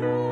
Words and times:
restored. 0.00 0.29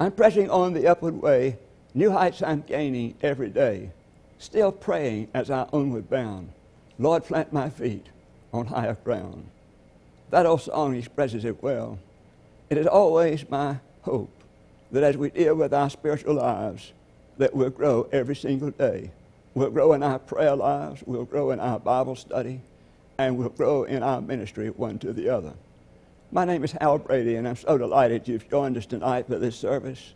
I'm 0.00 0.12
pressing 0.12 0.48
on 0.48 0.72
the 0.72 0.86
upward 0.86 1.20
way, 1.20 1.58
new 1.92 2.10
heights 2.10 2.42
I'm 2.42 2.62
gaining 2.62 3.16
every 3.20 3.50
day, 3.50 3.90
still 4.38 4.72
praying 4.72 5.28
as 5.34 5.50
I 5.50 5.68
onward 5.74 6.08
bound. 6.08 6.52
Lord, 6.98 7.24
plant 7.24 7.52
my 7.52 7.68
feet 7.68 8.06
on 8.50 8.64
higher 8.64 8.96
ground. 9.04 9.46
That 10.30 10.46
old 10.46 10.62
song 10.62 10.94
expresses 10.94 11.44
it 11.44 11.62
well. 11.62 11.98
It 12.70 12.78
is 12.78 12.86
always 12.86 13.50
my 13.50 13.76
hope 14.00 14.32
that 14.90 15.02
as 15.02 15.18
we 15.18 15.28
deal 15.28 15.54
with 15.54 15.74
our 15.74 15.90
spiritual 15.90 16.36
lives, 16.36 16.94
that 17.36 17.54
we'll 17.54 17.68
grow 17.68 18.08
every 18.10 18.36
single 18.36 18.70
day. 18.70 19.10
We'll 19.52 19.68
grow 19.68 19.92
in 19.92 20.02
our 20.02 20.18
prayer 20.18 20.56
lives, 20.56 21.02
we'll 21.04 21.26
grow 21.26 21.50
in 21.50 21.60
our 21.60 21.78
Bible 21.78 22.16
study, 22.16 22.62
and 23.18 23.36
we'll 23.36 23.50
grow 23.50 23.84
in 23.84 24.02
our 24.02 24.22
ministry 24.22 24.70
one 24.70 24.98
to 25.00 25.12
the 25.12 25.28
other. 25.28 25.52
My 26.32 26.44
name 26.44 26.62
is 26.62 26.70
Hal 26.80 26.98
Brady, 26.98 27.34
and 27.34 27.48
I'm 27.48 27.56
so 27.56 27.76
delighted 27.76 28.28
you've 28.28 28.48
joined 28.48 28.76
us 28.76 28.86
tonight 28.86 29.26
for 29.26 29.36
this 29.36 29.56
service. 29.56 30.14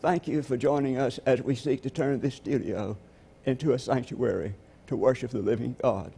Thank 0.00 0.26
you 0.26 0.42
for 0.42 0.56
joining 0.56 0.96
us 0.96 1.20
as 1.26 1.42
we 1.42 1.54
seek 1.54 1.82
to 1.82 1.90
turn 1.90 2.20
this 2.20 2.36
studio 2.36 2.96
into 3.44 3.74
a 3.74 3.78
sanctuary 3.78 4.54
to 4.86 4.96
worship 4.96 5.30
the 5.30 5.40
living 5.40 5.76
God. 5.82 6.14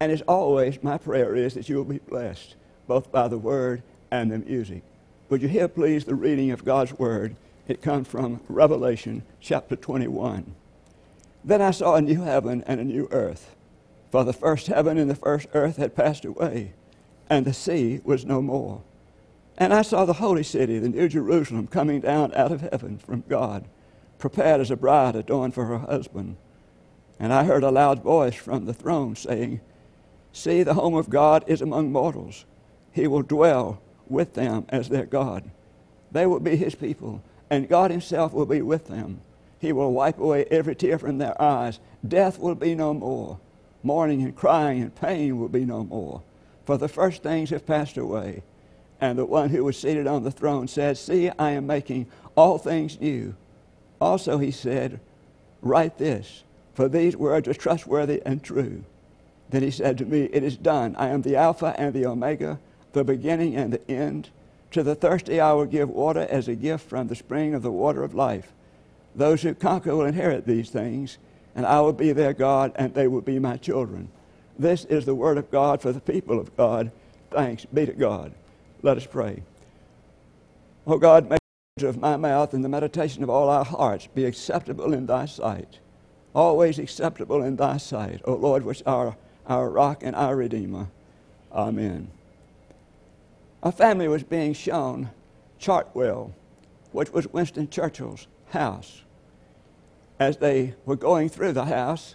And 0.00 0.10
as 0.10 0.22
always, 0.22 0.82
my 0.82 0.98
prayer 0.98 1.36
is 1.36 1.54
that 1.54 1.68
you 1.68 1.76
will 1.76 1.84
be 1.84 1.98
blessed 1.98 2.56
both 2.88 3.12
by 3.12 3.28
the 3.28 3.38
word 3.38 3.84
and 4.10 4.32
the 4.32 4.38
music. 4.38 4.82
Would 5.28 5.40
you 5.40 5.48
hear, 5.48 5.68
please, 5.68 6.04
the 6.04 6.16
reading 6.16 6.50
of 6.50 6.64
God's 6.64 6.94
word? 6.94 7.36
It 7.68 7.80
comes 7.80 8.08
from 8.08 8.40
Revelation 8.48 9.22
chapter 9.40 9.76
21. 9.76 10.52
Then 11.44 11.62
I 11.62 11.70
saw 11.70 11.94
a 11.94 12.02
new 12.02 12.22
heaven 12.22 12.64
and 12.66 12.80
a 12.80 12.84
new 12.84 13.06
earth, 13.12 13.54
for 14.10 14.24
the 14.24 14.32
first 14.32 14.66
heaven 14.66 14.98
and 14.98 15.08
the 15.08 15.14
first 15.14 15.46
earth 15.54 15.76
had 15.76 15.94
passed 15.94 16.24
away, 16.24 16.72
and 17.28 17.44
the 17.44 17.52
sea 17.52 18.00
was 18.04 18.24
no 18.24 18.42
more. 18.42 18.82
And 19.56 19.72
I 19.72 19.82
saw 19.82 20.04
the 20.04 20.14
holy 20.14 20.42
city, 20.42 20.78
the 20.78 20.88
new 20.88 21.08
Jerusalem, 21.08 21.66
coming 21.68 22.00
down 22.00 22.34
out 22.34 22.52
of 22.52 22.60
heaven 22.60 22.98
from 22.98 23.24
God, 23.28 23.64
prepared 24.18 24.60
as 24.60 24.70
a 24.70 24.76
bride 24.76 25.14
adorned 25.14 25.54
for 25.54 25.66
her 25.66 25.78
husband. 25.78 26.36
And 27.20 27.32
I 27.32 27.44
heard 27.44 27.62
a 27.62 27.70
loud 27.70 28.02
voice 28.02 28.34
from 28.34 28.64
the 28.64 28.74
throne 28.74 29.14
saying, 29.14 29.60
See, 30.32 30.64
the 30.64 30.74
home 30.74 30.94
of 30.94 31.10
God 31.10 31.44
is 31.46 31.62
among 31.62 31.92
mortals. 31.92 32.44
He 32.90 33.06
will 33.06 33.22
dwell 33.22 33.80
with 34.08 34.34
them 34.34 34.66
as 34.68 34.88
their 34.88 35.06
God. 35.06 35.48
They 36.10 36.26
will 36.26 36.40
be 36.40 36.56
his 36.56 36.74
people, 36.74 37.22
and 37.48 37.68
God 37.68 37.90
himself 37.90 38.32
will 38.32 38.46
be 38.46 38.60
with 38.60 38.88
them. 38.88 39.20
He 39.60 39.72
will 39.72 39.92
wipe 39.92 40.18
away 40.18 40.44
every 40.50 40.74
tear 40.74 40.98
from 40.98 41.18
their 41.18 41.40
eyes. 41.40 41.78
Death 42.06 42.38
will 42.38 42.56
be 42.56 42.74
no 42.74 42.92
more. 42.92 43.38
Mourning 43.82 44.22
and 44.22 44.34
crying 44.34 44.82
and 44.82 44.94
pain 44.94 45.38
will 45.38 45.48
be 45.48 45.64
no 45.64 45.84
more. 45.84 46.22
For 46.64 46.78
the 46.78 46.88
first 46.88 47.22
things 47.22 47.50
have 47.50 47.66
passed 47.66 47.96
away. 47.96 48.42
And 49.00 49.18
the 49.18 49.26
one 49.26 49.50
who 49.50 49.64
was 49.64 49.78
seated 49.78 50.06
on 50.06 50.22
the 50.22 50.30
throne 50.30 50.68
said, 50.68 50.96
See, 50.96 51.30
I 51.38 51.50
am 51.50 51.66
making 51.66 52.06
all 52.36 52.58
things 52.58 53.00
new. 53.00 53.34
Also, 54.00 54.38
he 54.38 54.50
said, 54.50 55.00
Write 55.60 55.98
this, 55.98 56.42
for 56.74 56.88
these 56.88 57.16
words 57.16 57.48
are 57.48 57.54
trustworthy 57.54 58.22
and 58.24 58.42
true. 58.42 58.84
Then 59.50 59.62
he 59.62 59.70
said 59.70 59.98
to 59.98 60.04
me, 60.04 60.24
It 60.24 60.42
is 60.42 60.56
done. 60.56 60.96
I 60.96 61.08
am 61.08 61.22
the 61.22 61.36
Alpha 61.36 61.74
and 61.78 61.92
the 61.92 62.06
Omega, 62.06 62.58
the 62.92 63.04
beginning 63.04 63.56
and 63.56 63.72
the 63.72 63.90
end. 63.90 64.30
To 64.72 64.82
the 64.82 64.94
thirsty 64.94 65.40
I 65.40 65.52
will 65.52 65.66
give 65.66 65.88
water 65.88 66.26
as 66.28 66.48
a 66.48 66.54
gift 66.54 66.88
from 66.88 67.08
the 67.08 67.14
spring 67.14 67.54
of 67.54 67.62
the 67.62 67.70
water 67.70 68.02
of 68.02 68.14
life. 68.14 68.52
Those 69.14 69.42
who 69.42 69.54
conquer 69.54 69.94
will 69.94 70.06
inherit 70.06 70.46
these 70.46 70.70
things, 70.70 71.18
and 71.54 71.64
I 71.64 71.80
will 71.80 71.92
be 71.92 72.12
their 72.12 72.32
God, 72.32 72.72
and 72.74 72.92
they 72.94 73.06
will 73.06 73.20
be 73.20 73.38
my 73.38 73.56
children. 73.56 74.08
This 74.58 74.84
is 74.84 75.04
the 75.04 75.14
word 75.14 75.38
of 75.38 75.50
God 75.50 75.82
for 75.82 75.92
the 75.92 76.00
people 76.00 76.38
of 76.38 76.56
God. 76.56 76.92
Thanks 77.30 77.64
be 77.64 77.86
to 77.86 77.92
God. 77.92 78.32
Let 78.82 78.96
us 78.96 79.06
pray. 79.06 79.42
Oh 80.86 80.98
God, 80.98 81.28
may 81.28 81.36
the 81.76 81.84
words 81.84 81.96
of 81.96 82.00
my 82.00 82.16
mouth 82.16 82.54
and 82.54 82.64
the 82.64 82.68
meditation 82.68 83.22
of 83.22 83.30
all 83.30 83.48
our 83.48 83.64
hearts 83.64 84.06
be 84.14 84.24
acceptable 84.24 84.92
in 84.92 85.06
thy 85.06 85.26
sight. 85.26 85.78
Always 86.34 86.78
acceptable 86.78 87.42
in 87.42 87.56
thy 87.56 87.78
sight, 87.78 88.20
O 88.24 88.34
Lord, 88.34 88.64
which 88.64 88.82
are 88.86 89.16
our 89.46 89.70
rock 89.70 90.02
and 90.02 90.14
our 90.14 90.36
redeemer. 90.36 90.88
Amen. 91.52 92.08
A 93.62 93.72
family 93.72 94.08
was 94.08 94.22
being 94.22 94.52
shown 94.52 95.10
Chartwell, 95.58 96.32
which 96.92 97.12
was 97.12 97.26
Winston 97.28 97.68
Churchill's 97.68 98.26
house. 98.50 99.02
As 100.18 100.36
they 100.36 100.74
were 100.84 100.96
going 100.96 101.28
through 101.28 101.52
the 101.52 101.64
house, 101.64 102.14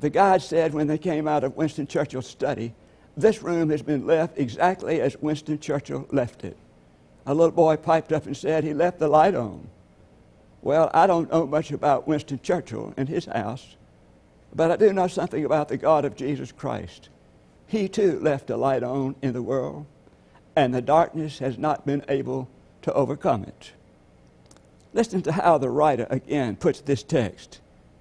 the 0.00 0.10
guide 0.10 0.42
said 0.42 0.74
when 0.74 0.86
they 0.86 0.98
came 0.98 1.26
out 1.26 1.44
of 1.44 1.56
Winston 1.56 1.86
Churchill's 1.86 2.26
study, 2.26 2.74
This 3.16 3.42
room 3.42 3.70
has 3.70 3.82
been 3.82 4.06
left 4.06 4.38
exactly 4.38 5.00
as 5.00 5.16
Winston 5.16 5.58
Churchill 5.58 6.06
left 6.10 6.44
it. 6.44 6.56
A 7.26 7.34
little 7.34 7.52
boy 7.52 7.76
piped 7.76 8.12
up 8.12 8.26
and 8.26 8.36
said 8.36 8.64
he 8.64 8.72
left 8.72 8.98
the 8.98 9.08
light 9.08 9.34
on. 9.34 9.68
Well, 10.62 10.90
I 10.94 11.06
don't 11.06 11.30
know 11.30 11.46
much 11.46 11.72
about 11.72 12.06
Winston 12.06 12.40
Churchill 12.42 12.94
and 12.96 13.08
his 13.08 13.26
house, 13.26 13.76
but 14.54 14.70
I 14.70 14.76
do 14.76 14.92
know 14.92 15.08
something 15.08 15.44
about 15.44 15.68
the 15.68 15.76
God 15.76 16.04
of 16.04 16.16
Jesus 16.16 16.52
Christ. 16.52 17.08
He 17.66 17.88
too 17.88 18.18
left 18.20 18.50
a 18.50 18.56
light 18.56 18.82
on 18.82 19.14
in 19.20 19.34
the 19.34 19.42
world, 19.42 19.86
and 20.56 20.74
the 20.74 20.80
darkness 20.80 21.38
has 21.38 21.58
not 21.58 21.86
been 21.86 22.04
able 22.08 22.48
to 22.82 22.92
overcome 22.92 23.44
it. 23.44 23.72
Listen 24.94 25.22
to 25.22 25.32
how 25.32 25.58
the 25.58 25.68
writer 25.68 26.06
again 26.08 26.56
puts 26.56 26.80
this 26.80 27.02
text. 27.02 27.60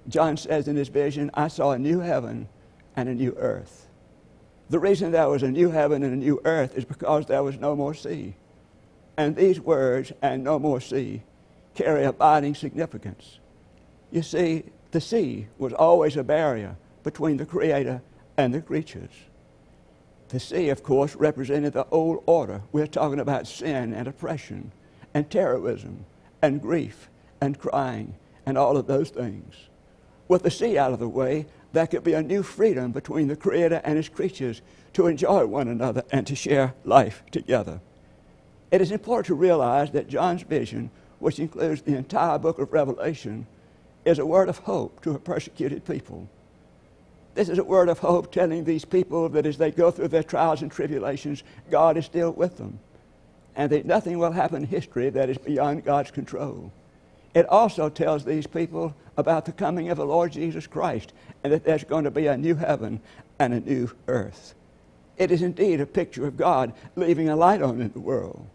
John 0.09 0.37
says 0.37 0.67
in 0.67 0.75
his 0.75 0.87
vision, 0.87 1.29
I 1.33 1.47
saw 1.47 1.71
a 1.71 1.79
new 1.79 1.99
heaven 1.99 2.47
and 2.95 3.09
a 3.09 3.13
new 3.13 3.35
earth. 3.37 3.87
The 4.69 4.79
reason 4.79 5.11
there 5.11 5.29
was 5.29 5.43
a 5.43 5.51
new 5.51 5.69
heaven 5.69 6.03
and 6.03 6.13
a 6.13 6.17
new 6.17 6.41
earth 6.45 6.77
is 6.77 6.85
because 6.85 7.25
there 7.25 7.43
was 7.43 7.57
no 7.57 7.75
more 7.75 7.93
sea. 7.93 8.35
And 9.17 9.35
these 9.35 9.59
words, 9.59 10.11
and 10.21 10.43
no 10.43 10.59
more 10.59 10.81
sea, 10.81 11.23
carry 11.73 12.03
abiding 12.05 12.55
significance. 12.55 13.39
You 14.11 14.21
see, 14.21 14.63
the 14.91 15.01
sea 15.01 15.47
was 15.57 15.73
always 15.73 16.17
a 16.17 16.23
barrier 16.23 16.75
between 17.03 17.37
the 17.37 17.45
Creator 17.45 18.01
and 18.37 18.53
the 18.53 18.61
creatures. 18.61 19.11
The 20.29 20.39
sea, 20.39 20.69
of 20.69 20.83
course, 20.83 21.15
represented 21.15 21.73
the 21.73 21.87
old 21.89 22.23
order. 22.25 22.61
We're 22.71 22.87
talking 22.87 23.19
about 23.19 23.47
sin 23.47 23.93
and 23.93 24.07
oppression 24.07 24.71
and 25.13 25.29
terrorism 25.29 26.05
and 26.41 26.61
grief 26.61 27.09
and 27.39 27.57
crying 27.57 28.15
and 28.45 28.57
all 28.57 28.77
of 28.77 28.87
those 28.87 29.09
things. 29.09 29.55
With 30.27 30.43
the 30.43 30.51
sea 30.51 30.77
out 30.77 30.93
of 30.93 30.99
the 30.99 31.07
way, 31.07 31.45
there 31.73 31.87
could 31.87 32.03
be 32.03 32.13
a 32.13 32.23
new 32.23 32.43
freedom 32.43 32.91
between 32.91 33.27
the 33.27 33.35
Creator 33.35 33.81
and 33.83 33.97
His 33.97 34.09
creatures 34.09 34.61
to 34.93 35.07
enjoy 35.07 35.45
one 35.45 35.67
another 35.67 36.03
and 36.11 36.25
to 36.27 36.35
share 36.35 36.73
life 36.83 37.23
together. 37.31 37.79
It 38.71 38.81
is 38.81 38.91
important 38.91 39.27
to 39.27 39.35
realize 39.35 39.91
that 39.91 40.09
John's 40.09 40.43
vision, 40.43 40.89
which 41.19 41.39
includes 41.39 41.81
the 41.81 41.95
entire 41.95 42.37
book 42.37 42.59
of 42.59 42.73
Revelation, 42.73 43.47
is 44.05 44.19
a 44.19 44.25
word 44.25 44.49
of 44.49 44.59
hope 44.59 45.01
to 45.03 45.11
a 45.11 45.19
persecuted 45.19 45.85
people. 45.85 46.27
This 47.35 47.49
is 47.49 47.59
a 47.59 47.63
word 47.63 47.87
of 47.87 47.99
hope 47.99 48.31
telling 48.31 48.63
these 48.63 48.85
people 48.85 49.29
that 49.29 49.45
as 49.45 49.57
they 49.57 49.71
go 49.71 49.91
through 49.91 50.07
their 50.07 50.23
trials 50.23 50.61
and 50.61 50.71
tribulations, 50.71 51.43
God 51.69 51.97
is 51.97 52.05
still 52.05 52.31
with 52.31 52.57
them 52.57 52.79
and 53.57 53.71
that 53.71 53.85
nothing 53.85 54.19
will 54.19 54.31
happen 54.31 54.63
in 54.63 54.69
history 54.69 55.09
that 55.09 55.29
is 55.29 55.37
beyond 55.39 55.83
God's 55.83 56.11
control. 56.11 56.71
It 57.33 57.47
also 57.47 57.89
tells 57.89 58.25
these 58.25 58.47
people 58.47 58.95
about 59.17 59.45
the 59.45 59.51
coming 59.51 59.89
of 59.89 59.97
the 59.97 60.05
Lord 60.05 60.31
Jesus 60.31 60.67
Christ 60.67 61.13
and 61.43 61.51
that 61.53 61.63
there's 61.63 61.83
going 61.83 62.03
to 62.03 62.11
be 62.11 62.27
a 62.27 62.37
new 62.37 62.55
heaven 62.55 62.99
and 63.39 63.53
a 63.53 63.59
new 63.59 63.91
earth. 64.07 64.53
It 65.17 65.31
is 65.31 65.41
indeed 65.41 65.81
a 65.81 65.85
picture 65.85 66.27
of 66.27 66.37
God 66.37 66.73
leaving 66.95 67.29
a 67.29 67.35
light 67.35 67.61
on 67.61 67.81
in 67.81 67.91
the 67.91 67.99
world. 67.99 68.45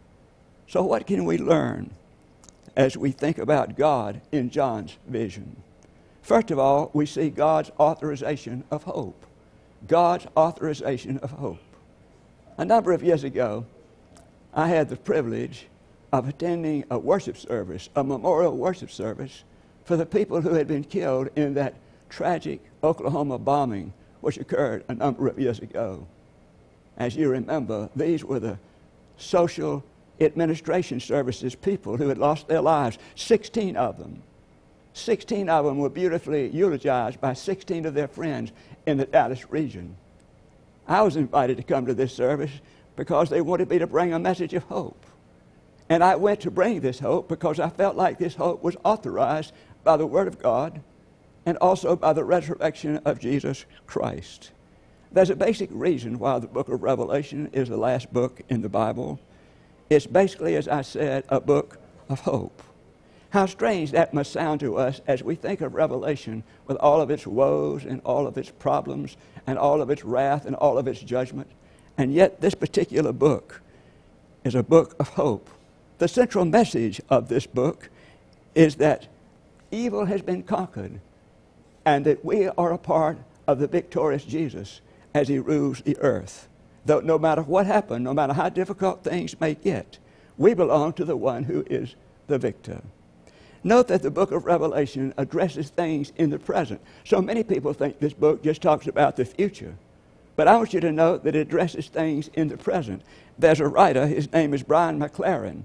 So, 0.68 0.82
what 0.82 1.06
can 1.06 1.24
we 1.24 1.38
learn 1.38 1.90
as 2.76 2.96
we 2.96 3.10
think 3.10 3.38
about 3.38 3.76
God 3.76 4.20
in 4.30 4.50
John's 4.50 4.96
vision? 5.06 5.56
First 6.22 6.50
of 6.52 6.58
all, 6.58 6.90
we 6.94 7.04
see 7.04 7.30
God's 7.30 7.70
authorization 7.80 8.62
of 8.70 8.84
hope. 8.84 9.26
God's 9.88 10.26
authorization 10.36 11.18
of 11.18 11.32
hope. 11.32 11.58
A 12.56 12.64
number 12.64 12.92
of 12.92 13.02
years 13.02 13.24
ago, 13.24 13.66
I 14.54 14.68
had 14.68 14.88
the 14.88 14.96
privilege 14.96 15.66
of 16.12 16.28
attending 16.28 16.84
a 16.90 16.98
worship 16.98 17.36
service, 17.36 17.88
a 17.96 18.04
memorial 18.04 18.56
worship 18.56 18.90
service 18.90 19.44
for 19.84 19.96
the 19.96 20.06
people 20.06 20.40
who 20.40 20.54
had 20.54 20.68
been 20.68 20.84
killed 20.84 21.28
in 21.36 21.54
that 21.54 21.74
tragic 22.08 22.60
Oklahoma 22.82 23.38
bombing 23.38 23.92
which 24.20 24.36
occurred 24.36 24.84
a 24.88 24.94
number 24.94 25.26
of 25.26 25.38
years 25.38 25.58
ago. 25.58 26.06
As 26.96 27.16
you 27.16 27.28
remember, 27.30 27.88
these 27.96 28.24
were 28.24 28.38
the 28.38 28.58
social 29.16 29.82
administration 30.20 31.00
services 31.00 31.54
people 31.54 31.96
who 31.96 32.08
had 32.08 32.18
lost 32.18 32.46
their 32.46 32.60
lives, 32.60 32.98
16 33.16 33.76
of 33.76 33.98
them. 33.98 34.22
16 34.94 35.48
of 35.48 35.64
them 35.64 35.78
were 35.78 35.88
beautifully 35.88 36.50
eulogized 36.50 37.20
by 37.20 37.32
16 37.32 37.86
of 37.86 37.94
their 37.94 38.08
friends 38.08 38.52
in 38.86 38.98
the 38.98 39.06
Dallas 39.06 39.50
region. 39.50 39.96
I 40.86 41.02
was 41.02 41.16
invited 41.16 41.56
to 41.56 41.62
come 41.62 41.86
to 41.86 41.94
this 41.94 42.14
service 42.14 42.50
because 42.94 43.30
they 43.30 43.40
wanted 43.40 43.70
me 43.70 43.78
to 43.78 43.86
bring 43.86 44.12
a 44.12 44.18
message 44.18 44.52
of 44.52 44.64
hope. 44.64 45.06
And 45.92 46.02
I 46.02 46.16
went 46.16 46.40
to 46.40 46.50
bring 46.50 46.80
this 46.80 47.00
hope 47.00 47.28
because 47.28 47.60
I 47.60 47.68
felt 47.68 47.96
like 47.96 48.16
this 48.16 48.36
hope 48.36 48.62
was 48.62 48.78
authorized 48.82 49.52
by 49.84 49.98
the 49.98 50.06
Word 50.06 50.26
of 50.26 50.40
God 50.40 50.80
and 51.44 51.58
also 51.58 51.96
by 51.96 52.14
the 52.14 52.24
resurrection 52.24 52.96
of 53.04 53.20
Jesus 53.20 53.66
Christ. 53.86 54.52
There's 55.12 55.28
a 55.28 55.36
basic 55.36 55.68
reason 55.70 56.18
why 56.18 56.38
the 56.38 56.46
book 56.46 56.70
of 56.70 56.82
Revelation 56.82 57.50
is 57.52 57.68
the 57.68 57.76
last 57.76 58.10
book 58.10 58.40
in 58.48 58.62
the 58.62 58.70
Bible. 58.70 59.20
It's 59.90 60.06
basically, 60.06 60.56
as 60.56 60.66
I 60.66 60.80
said, 60.80 61.24
a 61.28 61.42
book 61.42 61.78
of 62.08 62.20
hope. 62.20 62.62
How 63.28 63.44
strange 63.44 63.90
that 63.90 64.14
must 64.14 64.32
sound 64.32 64.60
to 64.60 64.78
us 64.78 65.02
as 65.06 65.22
we 65.22 65.34
think 65.34 65.60
of 65.60 65.74
Revelation 65.74 66.42
with 66.66 66.78
all 66.78 67.02
of 67.02 67.10
its 67.10 67.26
woes 67.26 67.84
and 67.84 68.00
all 68.02 68.26
of 68.26 68.38
its 68.38 68.50
problems 68.50 69.18
and 69.46 69.58
all 69.58 69.82
of 69.82 69.90
its 69.90 70.06
wrath 70.06 70.46
and 70.46 70.56
all 70.56 70.78
of 70.78 70.88
its 70.88 71.00
judgment. 71.00 71.50
And 71.98 72.14
yet, 72.14 72.40
this 72.40 72.54
particular 72.54 73.12
book 73.12 73.60
is 74.42 74.54
a 74.54 74.62
book 74.62 74.96
of 74.98 75.08
hope. 75.08 75.50
The 76.02 76.08
central 76.08 76.44
message 76.44 77.00
of 77.08 77.28
this 77.28 77.46
book 77.46 77.88
is 78.56 78.74
that 78.78 79.06
evil 79.70 80.06
has 80.06 80.20
been 80.20 80.42
conquered 80.42 80.98
and 81.84 82.04
that 82.06 82.24
we 82.24 82.48
are 82.48 82.72
a 82.72 82.76
part 82.76 83.18
of 83.46 83.60
the 83.60 83.68
victorious 83.68 84.24
Jesus 84.24 84.80
as 85.14 85.28
he 85.28 85.38
rules 85.38 85.80
the 85.80 85.96
earth. 85.98 86.48
Though 86.84 86.98
no 86.98 87.20
matter 87.20 87.42
what 87.42 87.66
happened, 87.66 88.02
no 88.02 88.12
matter 88.12 88.32
how 88.32 88.48
difficult 88.48 89.04
things 89.04 89.40
may 89.40 89.54
get, 89.54 89.98
we 90.36 90.54
belong 90.54 90.94
to 90.94 91.04
the 91.04 91.16
one 91.16 91.44
who 91.44 91.64
is 91.70 91.94
the 92.26 92.36
victor. 92.36 92.82
Note 93.62 93.86
that 93.86 94.02
the 94.02 94.10
book 94.10 94.32
of 94.32 94.44
Revelation 94.44 95.14
addresses 95.16 95.70
things 95.70 96.12
in 96.16 96.30
the 96.30 96.38
present. 96.40 96.80
So 97.04 97.22
many 97.22 97.44
people 97.44 97.74
think 97.74 98.00
this 98.00 98.12
book 98.12 98.42
just 98.42 98.60
talks 98.60 98.88
about 98.88 99.14
the 99.14 99.24
future. 99.24 99.76
But 100.34 100.48
I 100.48 100.56
want 100.56 100.74
you 100.74 100.80
to 100.80 100.90
note 100.90 101.22
that 101.22 101.36
it 101.36 101.46
addresses 101.46 101.86
things 101.86 102.28
in 102.34 102.48
the 102.48 102.56
present. 102.56 103.02
There's 103.38 103.60
a 103.60 103.68
writer, 103.68 104.08
his 104.08 104.32
name 104.32 104.52
is 104.52 104.64
Brian 104.64 104.98
McLaren. 104.98 105.62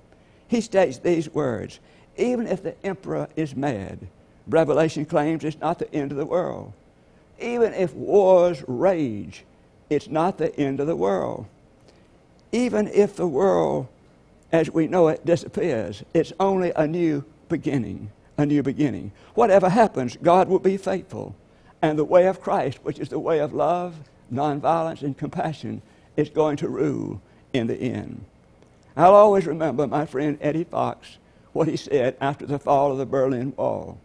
He 0.47 0.61
states 0.61 0.97
these 0.99 1.33
words 1.33 1.79
Even 2.17 2.47
if 2.47 2.63
the 2.63 2.75
emperor 2.85 3.27
is 3.35 3.55
mad, 3.55 3.99
Revelation 4.47 5.05
claims 5.05 5.43
it's 5.43 5.59
not 5.59 5.79
the 5.79 5.93
end 5.93 6.11
of 6.11 6.17
the 6.17 6.25
world. 6.25 6.73
Even 7.39 7.73
if 7.73 7.93
wars 7.93 8.63
rage, 8.67 9.43
it's 9.89 10.07
not 10.07 10.37
the 10.37 10.55
end 10.57 10.79
of 10.79 10.87
the 10.87 10.95
world. 10.95 11.45
Even 12.51 12.87
if 12.87 13.15
the 13.15 13.27
world 13.27 13.87
as 14.51 14.71
we 14.71 14.87
know 14.87 15.07
it 15.09 15.25
disappears, 15.25 16.03
it's 16.13 16.33
only 16.39 16.71
a 16.75 16.87
new 16.87 17.23
beginning. 17.49 18.11
A 18.37 18.45
new 18.45 18.63
beginning. 18.63 19.11
Whatever 19.33 19.69
happens, 19.69 20.17
God 20.21 20.47
will 20.47 20.59
be 20.59 20.77
faithful. 20.77 21.35
And 21.81 21.97
the 21.97 22.05
way 22.05 22.27
of 22.27 22.41
Christ, 22.41 22.79
which 22.83 22.99
is 22.99 23.09
the 23.09 23.19
way 23.19 23.39
of 23.39 23.53
love 23.53 23.95
nonviolence, 24.31 25.01
and 25.01 25.17
compassion 25.17 25.81
is 26.15 26.29
going 26.29 26.57
to 26.57 26.67
rule 26.67 27.21
in 27.53 27.67
the 27.67 27.75
end. 27.75 28.23
I'll 28.97 29.13
always 29.13 29.45
remember 29.45 29.85
my 29.85 30.07
friend 30.07 30.39
Eddie 30.41 30.63
Fox, 30.63 31.19
what 31.53 31.67
he 31.67 31.77
said 31.77 32.17
after 32.19 32.47
the 32.47 32.57
fall 32.57 32.91
of 32.91 32.97
the 32.97 33.05
Berlin 33.05 33.53
Wall. 33.55 33.99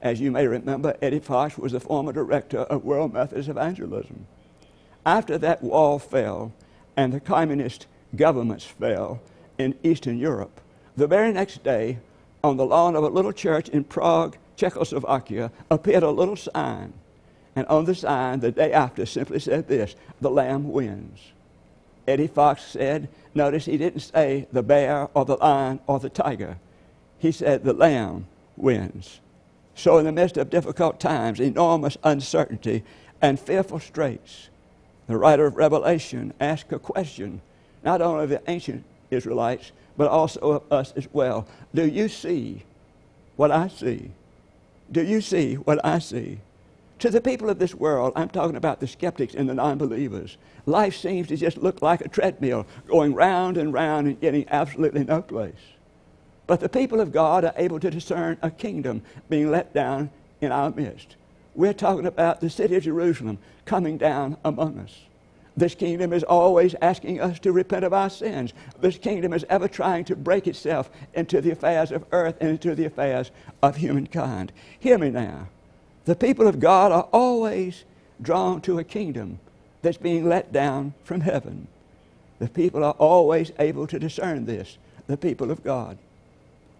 As 0.00 0.20
you 0.20 0.30
may 0.30 0.46
remember, 0.46 0.96
Eddie 1.02 1.18
Fox 1.18 1.58
was 1.58 1.72
the 1.72 1.80
former 1.80 2.12
director 2.12 2.58
of 2.58 2.84
World 2.84 3.12
Methodist 3.12 3.48
Evangelism. 3.48 4.26
After 5.04 5.38
that 5.38 5.60
wall 5.60 5.98
fell 5.98 6.52
and 6.96 7.12
the 7.12 7.18
communist 7.18 7.88
governments 8.14 8.64
fell 8.64 9.20
in 9.58 9.74
Eastern 9.82 10.18
Europe, 10.18 10.60
the 10.96 11.08
very 11.08 11.32
next 11.32 11.64
day, 11.64 11.98
on 12.44 12.56
the 12.56 12.66
lawn 12.66 12.94
of 12.94 13.02
a 13.02 13.08
little 13.08 13.32
church 13.32 13.68
in 13.70 13.82
Prague, 13.82 14.36
Czechoslovakia, 14.54 15.50
appeared 15.68 16.04
a 16.04 16.10
little 16.10 16.36
sign. 16.36 16.92
And 17.56 17.66
on 17.66 17.86
the 17.86 17.94
sign, 17.94 18.38
the 18.38 18.52
day 18.52 18.72
after, 18.72 19.04
simply 19.04 19.40
said 19.40 19.66
this 19.66 19.96
The 20.20 20.30
Lamb 20.30 20.70
wins. 20.70 21.32
Eddie 22.06 22.26
Fox 22.26 22.62
said, 22.64 23.08
notice 23.34 23.64
he 23.64 23.76
didn't 23.76 24.00
say 24.00 24.46
the 24.52 24.62
bear 24.62 25.08
or 25.14 25.24
the 25.24 25.36
lion 25.36 25.80
or 25.86 25.98
the 25.98 26.10
tiger. 26.10 26.58
He 27.18 27.32
said 27.32 27.64
the 27.64 27.72
lamb 27.72 28.26
wins. 28.56 29.20
So, 29.74 29.98
in 29.98 30.04
the 30.04 30.12
midst 30.12 30.36
of 30.36 30.50
difficult 30.50 31.00
times, 31.00 31.40
enormous 31.40 31.96
uncertainty, 32.04 32.84
and 33.22 33.38
fearful 33.38 33.80
straits, 33.80 34.50
the 35.06 35.16
writer 35.16 35.46
of 35.46 35.56
Revelation 35.56 36.34
asks 36.40 36.72
a 36.72 36.78
question, 36.78 37.40
not 37.82 38.02
only 38.02 38.24
of 38.24 38.30
the 38.30 38.42
ancient 38.48 38.84
Israelites, 39.10 39.72
but 39.96 40.08
also 40.08 40.40
of 40.40 40.72
us 40.72 40.92
as 40.96 41.08
well. 41.12 41.46
Do 41.74 41.86
you 41.86 42.08
see 42.08 42.64
what 43.36 43.50
I 43.50 43.68
see? 43.68 44.10
Do 44.90 45.02
you 45.02 45.20
see 45.20 45.54
what 45.54 45.84
I 45.84 45.98
see? 45.98 46.38
To 47.02 47.10
the 47.10 47.20
people 47.20 47.50
of 47.50 47.58
this 47.58 47.74
world, 47.74 48.12
I'm 48.14 48.28
talking 48.28 48.54
about 48.54 48.78
the 48.78 48.86
skeptics 48.86 49.34
and 49.34 49.48
the 49.48 49.54
non 49.54 49.76
believers, 49.76 50.36
life 50.66 50.94
seems 50.94 51.26
to 51.26 51.36
just 51.36 51.56
look 51.56 51.82
like 51.82 52.00
a 52.00 52.06
treadmill 52.06 52.64
going 52.86 53.12
round 53.12 53.56
and 53.56 53.72
round 53.72 54.06
and 54.06 54.20
getting 54.20 54.46
absolutely 54.48 55.02
no 55.02 55.20
place. 55.20 55.74
But 56.46 56.60
the 56.60 56.68
people 56.68 57.00
of 57.00 57.10
God 57.10 57.44
are 57.44 57.54
able 57.56 57.80
to 57.80 57.90
discern 57.90 58.38
a 58.40 58.52
kingdom 58.52 59.02
being 59.28 59.50
let 59.50 59.74
down 59.74 60.10
in 60.40 60.52
our 60.52 60.70
midst. 60.70 61.16
We're 61.56 61.72
talking 61.72 62.06
about 62.06 62.40
the 62.40 62.48
city 62.48 62.76
of 62.76 62.84
Jerusalem 62.84 63.38
coming 63.64 63.98
down 63.98 64.36
among 64.44 64.78
us. 64.78 64.96
This 65.56 65.74
kingdom 65.74 66.12
is 66.12 66.22
always 66.22 66.76
asking 66.80 67.20
us 67.20 67.40
to 67.40 67.50
repent 67.50 67.84
of 67.84 67.92
our 67.92 68.10
sins. 68.10 68.52
This 68.80 68.96
kingdom 68.96 69.32
is 69.32 69.44
ever 69.50 69.66
trying 69.66 70.04
to 70.04 70.14
break 70.14 70.46
itself 70.46 70.88
into 71.14 71.40
the 71.40 71.50
affairs 71.50 71.90
of 71.90 72.04
earth 72.12 72.36
and 72.40 72.50
into 72.50 72.76
the 72.76 72.84
affairs 72.84 73.32
of 73.60 73.74
humankind. 73.74 74.52
Hear 74.78 74.98
me 74.98 75.10
now. 75.10 75.48
The 76.04 76.16
people 76.16 76.48
of 76.48 76.58
God 76.58 76.90
are 76.90 77.08
always 77.12 77.84
drawn 78.20 78.60
to 78.62 78.78
a 78.78 78.84
kingdom 78.84 79.38
that's 79.82 79.98
being 79.98 80.28
let 80.28 80.52
down 80.52 80.94
from 81.04 81.20
heaven. 81.20 81.68
The 82.38 82.48
people 82.48 82.82
are 82.82 82.94
always 82.98 83.52
able 83.58 83.86
to 83.86 83.98
discern 83.98 84.46
this, 84.46 84.78
the 85.06 85.16
people 85.16 85.50
of 85.50 85.62
God. 85.62 85.98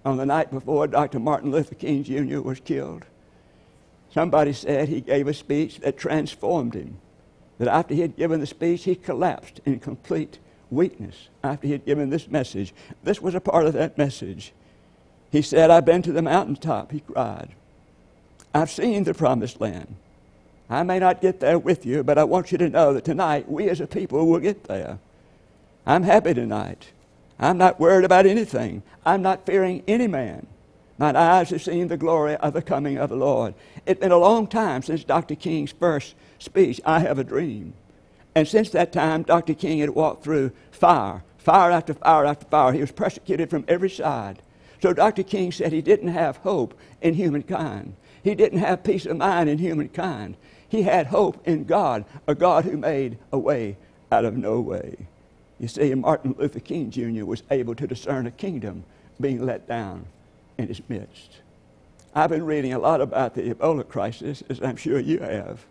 On 0.04 0.16
the 0.16 0.26
night 0.26 0.50
before 0.50 0.88
Dr. 0.88 1.20
Martin 1.20 1.52
Luther 1.52 1.76
King 1.76 2.02
Jr. 2.02 2.40
was 2.40 2.58
killed, 2.58 3.04
somebody 4.12 4.52
said 4.52 4.88
he 4.88 5.00
gave 5.00 5.28
a 5.28 5.34
speech 5.34 5.78
that 5.80 5.96
transformed 5.96 6.74
him. 6.74 6.98
That 7.58 7.68
after 7.68 7.94
he 7.94 8.00
had 8.00 8.16
given 8.16 8.40
the 8.40 8.46
speech, 8.46 8.84
he 8.84 8.96
collapsed 8.96 9.60
in 9.64 9.78
complete 9.78 10.40
weakness 10.70 11.28
after 11.44 11.66
he 11.68 11.72
had 11.72 11.84
given 11.84 12.10
this 12.10 12.28
message. 12.28 12.74
This 13.04 13.22
was 13.22 13.36
a 13.36 13.40
part 13.40 13.66
of 13.66 13.74
that 13.74 13.96
message. 13.96 14.52
He 15.30 15.42
said, 15.42 15.70
I've 15.70 15.84
been 15.84 16.02
to 16.02 16.12
the 16.12 16.22
mountaintop, 16.22 16.90
he 16.90 17.00
cried. 17.00 17.54
I've 18.54 18.70
seen 18.70 19.04
the 19.04 19.14
promised 19.14 19.60
land. 19.60 19.96
I 20.68 20.82
may 20.82 20.98
not 20.98 21.20
get 21.20 21.40
there 21.40 21.58
with 21.58 21.84
you, 21.84 22.02
but 22.02 22.18
I 22.18 22.24
want 22.24 22.52
you 22.52 22.58
to 22.58 22.68
know 22.68 22.94
that 22.94 23.04
tonight 23.04 23.50
we 23.50 23.68
as 23.68 23.80
a 23.80 23.86
people 23.86 24.26
will 24.26 24.40
get 24.40 24.64
there. 24.64 24.98
I'm 25.86 26.02
happy 26.02 26.34
tonight. 26.34 26.88
I'm 27.38 27.58
not 27.58 27.80
worried 27.80 28.04
about 28.04 28.26
anything. 28.26 28.82
I'm 29.04 29.22
not 29.22 29.46
fearing 29.46 29.82
any 29.88 30.06
man. 30.06 30.46
Mine 30.98 31.16
eyes 31.16 31.50
have 31.50 31.62
seen 31.62 31.88
the 31.88 31.96
glory 31.96 32.36
of 32.36 32.52
the 32.52 32.62
coming 32.62 32.98
of 32.98 33.10
the 33.10 33.16
Lord. 33.16 33.54
It's 33.86 33.98
been 33.98 34.12
a 34.12 34.18
long 34.18 34.46
time 34.46 34.82
since 34.82 35.02
Dr. 35.02 35.34
King's 35.34 35.72
first 35.72 36.14
speech, 36.38 36.80
I 36.84 37.00
Have 37.00 37.18
a 37.18 37.24
Dream. 37.24 37.74
And 38.34 38.46
since 38.46 38.70
that 38.70 38.92
time, 38.92 39.24
Dr. 39.24 39.54
King 39.54 39.80
had 39.80 39.90
walked 39.90 40.22
through 40.22 40.52
fire, 40.70 41.24
fire 41.38 41.70
after 41.70 41.94
fire 41.94 42.24
after 42.24 42.46
fire. 42.46 42.72
He 42.72 42.80
was 42.80 42.92
persecuted 42.92 43.50
from 43.50 43.64
every 43.66 43.90
side. 43.90 44.40
So 44.80 44.92
Dr. 44.92 45.22
King 45.22 45.52
said 45.52 45.72
he 45.72 45.82
didn't 45.82 46.08
have 46.08 46.38
hope 46.38 46.78
in 47.00 47.14
humankind. 47.14 47.94
He 48.22 48.34
didn't 48.34 48.58
have 48.58 48.84
peace 48.84 49.06
of 49.06 49.16
mind 49.16 49.48
in 49.48 49.58
humankind. 49.58 50.36
He 50.68 50.82
had 50.82 51.08
hope 51.08 51.46
in 51.46 51.64
God, 51.64 52.04
a 52.26 52.34
God 52.34 52.64
who 52.64 52.76
made 52.76 53.18
a 53.32 53.38
way 53.38 53.76
out 54.10 54.24
of 54.24 54.36
no 54.36 54.60
way. 54.60 54.96
You 55.58 55.68
see, 55.68 55.94
Martin 55.94 56.34
Luther 56.38 56.60
King 56.60 56.90
Jr. 56.90 57.24
was 57.24 57.42
able 57.50 57.74
to 57.74 57.86
discern 57.86 58.26
a 58.26 58.30
kingdom 58.30 58.84
being 59.20 59.44
let 59.44 59.68
down 59.68 60.06
in 60.58 60.68
his 60.68 60.80
midst. 60.88 61.40
I've 62.14 62.30
been 62.30 62.44
reading 62.44 62.72
a 62.72 62.78
lot 62.78 63.00
about 63.00 63.34
the 63.34 63.54
Ebola 63.54 63.88
crisis, 63.88 64.42
as 64.48 64.62
I'm 64.62 64.76
sure 64.76 64.98
you 64.98 65.20
have. 65.20 65.64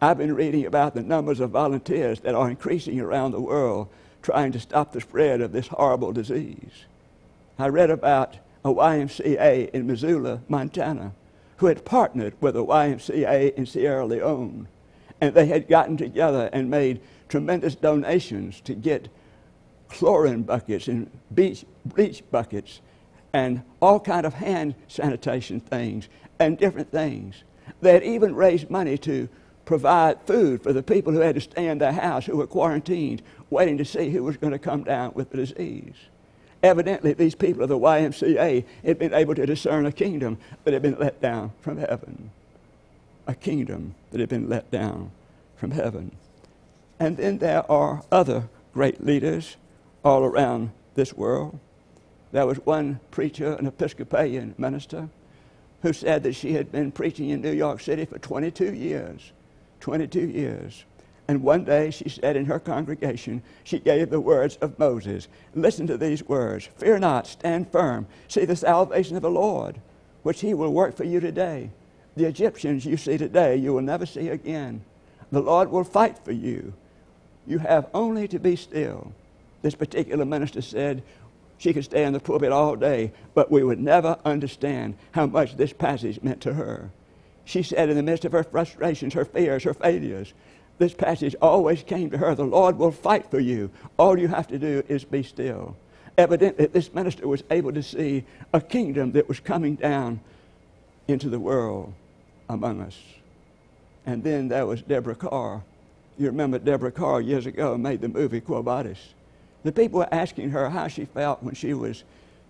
I've 0.00 0.18
been 0.18 0.34
reading 0.34 0.66
about 0.66 0.94
the 0.94 1.02
numbers 1.02 1.40
of 1.40 1.50
volunteers 1.50 2.20
that 2.20 2.34
are 2.34 2.50
increasing 2.50 3.00
around 3.00 3.32
the 3.32 3.40
world 3.40 3.88
trying 4.22 4.52
to 4.52 4.60
stop 4.60 4.92
the 4.92 5.00
spread 5.00 5.40
of 5.40 5.52
this 5.52 5.68
horrible 5.68 6.12
disease. 6.12 6.86
I 7.58 7.68
read 7.68 7.90
about 7.90 8.38
a 8.64 8.68
YMCA 8.68 9.70
in 9.70 9.86
Missoula, 9.86 10.40
Montana, 10.48 11.12
who 11.62 11.68
had 11.68 11.84
partnered 11.84 12.34
with 12.40 12.54
the 12.54 12.64
YMCA 12.64 13.54
in 13.54 13.64
Sierra 13.64 14.04
Leone. 14.04 14.66
And 15.20 15.32
they 15.32 15.46
had 15.46 15.68
gotten 15.68 15.96
together 15.96 16.50
and 16.52 16.68
made 16.68 17.00
tremendous 17.28 17.76
donations 17.76 18.60
to 18.62 18.74
get 18.74 19.08
chlorine 19.88 20.42
buckets 20.42 20.88
and 20.88 21.08
bleach, 21.30 21.64
bleach 21.84 22.24
buckets 22.32 22.80
and 23.32 23.62
all 23.80 24.00
kind 24.00 24.26
of 24.26 24.34
hand 24.34 24.74
sanitation 24.88 25.60
things 25.60 26.08
and 26.40 26.58
different 26.58 26.90
things. 26.90 27.44
They 27.80 27.92
had 27.92 28.02
even 28.02 28.34
raised 28.34 28.68
money 28.68 28.98
to 28.98 29.28
provide 29.64 30.20
food 30.26 30.64
for 30.64 30.72
the 30.72 30.82
people 30.82 31.12
who 31.12 31.20
had 31.20 31.36
to 31.36 31.40
stay 31.40 31.68
in 31.68 31.78
their 31.78 31.92
house 31.92 32.26
who 32.26 32.38
were 32.38 32.48
quarantined, 32.48 33.22
waiting 33.50 33.78
to 33.78 33.84
see 33.84 34.10
who 34.10 34.24
was 34.24 34.36
going 34.36 34.52
to 34.52 34.58
come 34.58 34.82
down 34.82 35.12
with 35.14 35.30
the 35.30 35.36
disease. 35.36 35.94
Evidently, 36.62 37.12
these 37.12 37.34
people 37.34 37.62
of 37.62 37.68
the 37.68 37.78
YMCA 37.78 38.64
had 38.84 38.98
been 38.98 39.12
able 39.12 39.34
to 39.34 39.46
discern 39.46 39.84
a 39.84 39.92
kingdom 39.92 40.38
that 40.64 40.72
had 40.72 40.82
been 40.82 40.98
let 40.98 41.20
down 41.20 41.52
from 41.60 41.76
heaven. 41.78 42.30
A 43.26 43.34
kingdom 43.34 43.94
that 44.10 44.20
had 44.20 44.28
been 44.28 44.48
let 44.48 44.70
down 44.70 45.10
from 45.56 45.72
heaven. 45.72 46.12
And 47.00 47.16
then 47.16 47.38
there 47.38 47.70
are 47.70 48.02
other 48.12 48.48
great 48.72 49.04
leaders 49.04 49.56
all 50.04 50.22
around 50.22 50.70
this 50.94 51.14
world. 51.14 51.58
There 52.30 52.46
was 52.46 52.58
one 52.58 53.00
preacher, 53.10 53.54
an 53.54 53.66
Episcopalian 53.66 54.54
minister, 54.56 55.08
who 55.82 55.92
said 55.92 56.22
that 56.22 56.34
she 56.34 56.52
had 56.52 56.70
been 56.70 56.92
preaching 56.92 57.30
in 57.30 57.42
New 57.42 57.52
York 57.52 57.80
City 57.80 58.04
for 58.04 58.18
22 58.18 58.72
years. 58.72 59.32
22 59.80 60.28
years. 60.28 60.84
And 61.32 61.42
one 61.42 61.64
day 61.64 61.90
she 61.90 62.10
said 62.10 62.36
in 62.36 62.44
her 62.44 62.60
congregation, 62.60 63.42
she 63.64 63.78
gave 63.78 64.10
the 64.10 64.20
words 64.20 64.56
of 64.56 64.78
Moses. 64.78 65.28
Listen 65.54 65.86
to 65.86 65.96
these 65.96 66.22
words 66.28 66.68
Fear 66.76 66.98
not, 66.98 67.26
stand 67.26 67.72
firm, 67.72 68.06
see 68.28 68.44
the 68.44 68.54
salvation 68.54 69.16
of 69.16 69.22
the 69.22 69.30
Lord, 69.30 69.80
which 70.24 70.42
he 70.42 70.52
will 70.52 70.74
work 70.74 70.94
for 70.94 71.04
you 71.04 71.20
today. 71.20 71.70
The 72.16 72.26
Egyptians 72.26 72.84
you 72.84 72.98
see 72.98 73.16
today, 73.16 73.56
you 73.56 73.72
will 73.72 73.80
never 73.80 74.04
see 74.04 74.28
again. 74.28 74.84
The 75.30 75.40
Lord 75.40 75.70
will 75.70 75.84
fight 75.84 76.18
for 76.22 76.32
you. 76.32 76.74
You 77.46 77.60
have 77.60 77.88
only 77.94 78.28
to 78.28 78.38
be 78.38 78.54
still. 78.54 79.14
This 79.62 79.74
particular 79.74 80.26
minister 80.26 80.60
said 80.60 81.02
she 81.56 81.72
could 81.72 81.84
stay 81.84 82.04
in 82.04 82.12
the 82.12 82.20
pulpit 82.20 82.52
all 82.52 82.76
day, 82.76 83.10
but 83.32 83.50
we 83.50 83.64
would 83.64 83.80
never 83.80 84.18
understand 84.26 84.98
how 85.12 85.24
much 85.24 85.56
this 85.56 85.72
passage 85.72 86.22
meant 86.22 86.42
to 86.42 86.52
her. 86.52 86.90
She 87.46 87.62
said, 87.62 87.88
in 87.88 87.96
the 87.96 88.02
midst 88.02 88.26
of 88.26 88.32
her 88.32 88.44
frustrations, 88.44 89.14
her 89.14 89.24
fears, 89.24 89.64
her 89.64 89.72
failures, 89.72 90.34
this 90.82 90.94
passage 90.94 91.36
always 91.40 91.84
came 91.84 92.10
to 92.10 92.18
her. 92.18 92.34
The 92.34 92.44
Lord 92.44 92.76
will 92.76 92.90
fight 92.90 93.30
for 93.30 93.38
you. 93.38 93.70
All 93.98 94.18
you 94.18 94.26
have 94.26 94.48
to 94.48 94.58
do 94.58 94.82
is 94.88 95.04
be 95.04 95.22
still. 95.22 95.76
Evidently, 96.18 96.66
this 96.66 96.92
minister 96.92 97.28
was 97.28 97.44
able 97.50 97.72
to 97.72 97.84
see 97.84 98.24
a 98.52 98.60
kingdom 98.60 99.12
that 99.12 99.28
was 99.28 99.38
coming 99.38 99.76
down 99.76 100.20
into 101.06 101.28
the 101.28 101.38
world 101.38 101.94
among 102.48 102.80
us. 102.80 102.98
And 104.06 104.24
then 104.24 104.48
there 104.48 104.66
was 104.66 104.82
Deborah 104.82 105.14
Kerr. 105.14 105.62
You 106.18 106.26
remember 106.26 106.58
Deborah 106.58 106.90
Kerr 106.90 107.20
years 107.20 107.46
ago 107.46 107.78
made 107.78 108.00
the 108.00 108.08
movie 108.08 108.40
Quo 108.40 108.60
Vadis. 108.60 109.14
The 109.62 109.70
people 109.70 110.00
were 110.00 110.12
asking 110.12 110.50
her 110.50 110.68
how 110.68 110.88
she 110.88 111.04
felt 111.04 111.44
when 111.44 111.54
she 111.54 111.74
was 111.74 112.02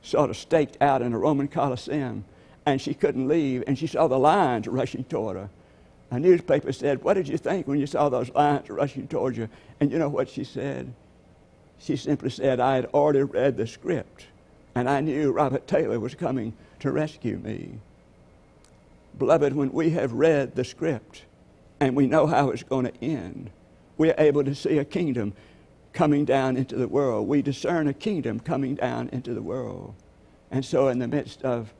sort 0.03 0.31
of 0.31 0.39
staked 0.39 0.79
out 0.81 1.03
in 1.03 1.13
a 1.13 1.19
Roman 1.19 1.49
Colosseum 1.49 2.25
and 2.65 2.81
she 2.81 2.95
couldn't 2.95 3.29
leave, 3.29 3.65
and 3.67 3.79
she 3.79 3.89
saw 3.89 4.07
the 4.07 4.19
lions 4.19 4.69
rushing 4.69 5.05
toward 5.05 5.37
her. 5.37 5.51
A 6.13 6.21
newspaper 6.21 6.73
said, 6.73 7.03
What 7.03 7.15
did 7.15 7.27
you 7.27 7.39
think 7.39 7.67
when 7.67 7.81
you 7.81 7.87
saw 7.87 8.11
those 8.11 8.29
lions 8.35 8.69
rushing 8.69 9.09
toward 9.09 9.35
you? 9.35 9.49
And 9.81 9.91
you 9.91 9.99
know 9.99 10.11
what 10.11 10.29
she 10.29 10.45
said? 10.45 10.93
She 11.79 11.97
simply 11.97 12.29
said, 12.29 12.61
I 12.61 12.75
had 12.75 12.85
already 12.87 13.23
read 13.23 13.57
the 13.57 13.67
script, 13.67 14.27
and 14.75 14.91
I 14.91 15.01
knew 15.01 15.33
Robert 15.33 15.67
Taylor 15.67 15.99
was 15.99 16.15
coming 16.15 16.53
to 16.81 16.93
rescue 16.93 17.39
me. 17.39 17.79
Beloved, 19.19 19.55
when 19.55 19.73
we 19.73 19.89
have 19.91 20.13
read 20.13 20.55
the 20.55 20.65
script 20.65 21.23
and 21.81 21.97
we 21.97 22.07
know 22.07 22.27
how 22.27 22.51
it's 22.51 22.63
going 22.63 22.85
to 22.85 23.03
end, 23.05 23.49
we're 23.97 24.15
able 24.19 24.45
to 24.45 24.55
see 24.55 24.77
a 24.77 24.85
kingdom 24.85 25.33
coming 25.95 26.27
down 26.27 26.59
into 26.59 26.77
the 26.77 26.89
world. 26.89 27.27
We 27.27 27.41
discern 27.41 27.89
a 27.89 27.95
kingdom 27.95 28.39
coming 28.39 28.75
down 28.75 29.09
into 29.15 29.33
the 29.33 29.43
world. 29.43 29.95
And 30.51 30.63
so, 30.63 30.89
in 30.89 30.99
the 30.99 31.09
midst 31.09 31.43
of 31.43 31.73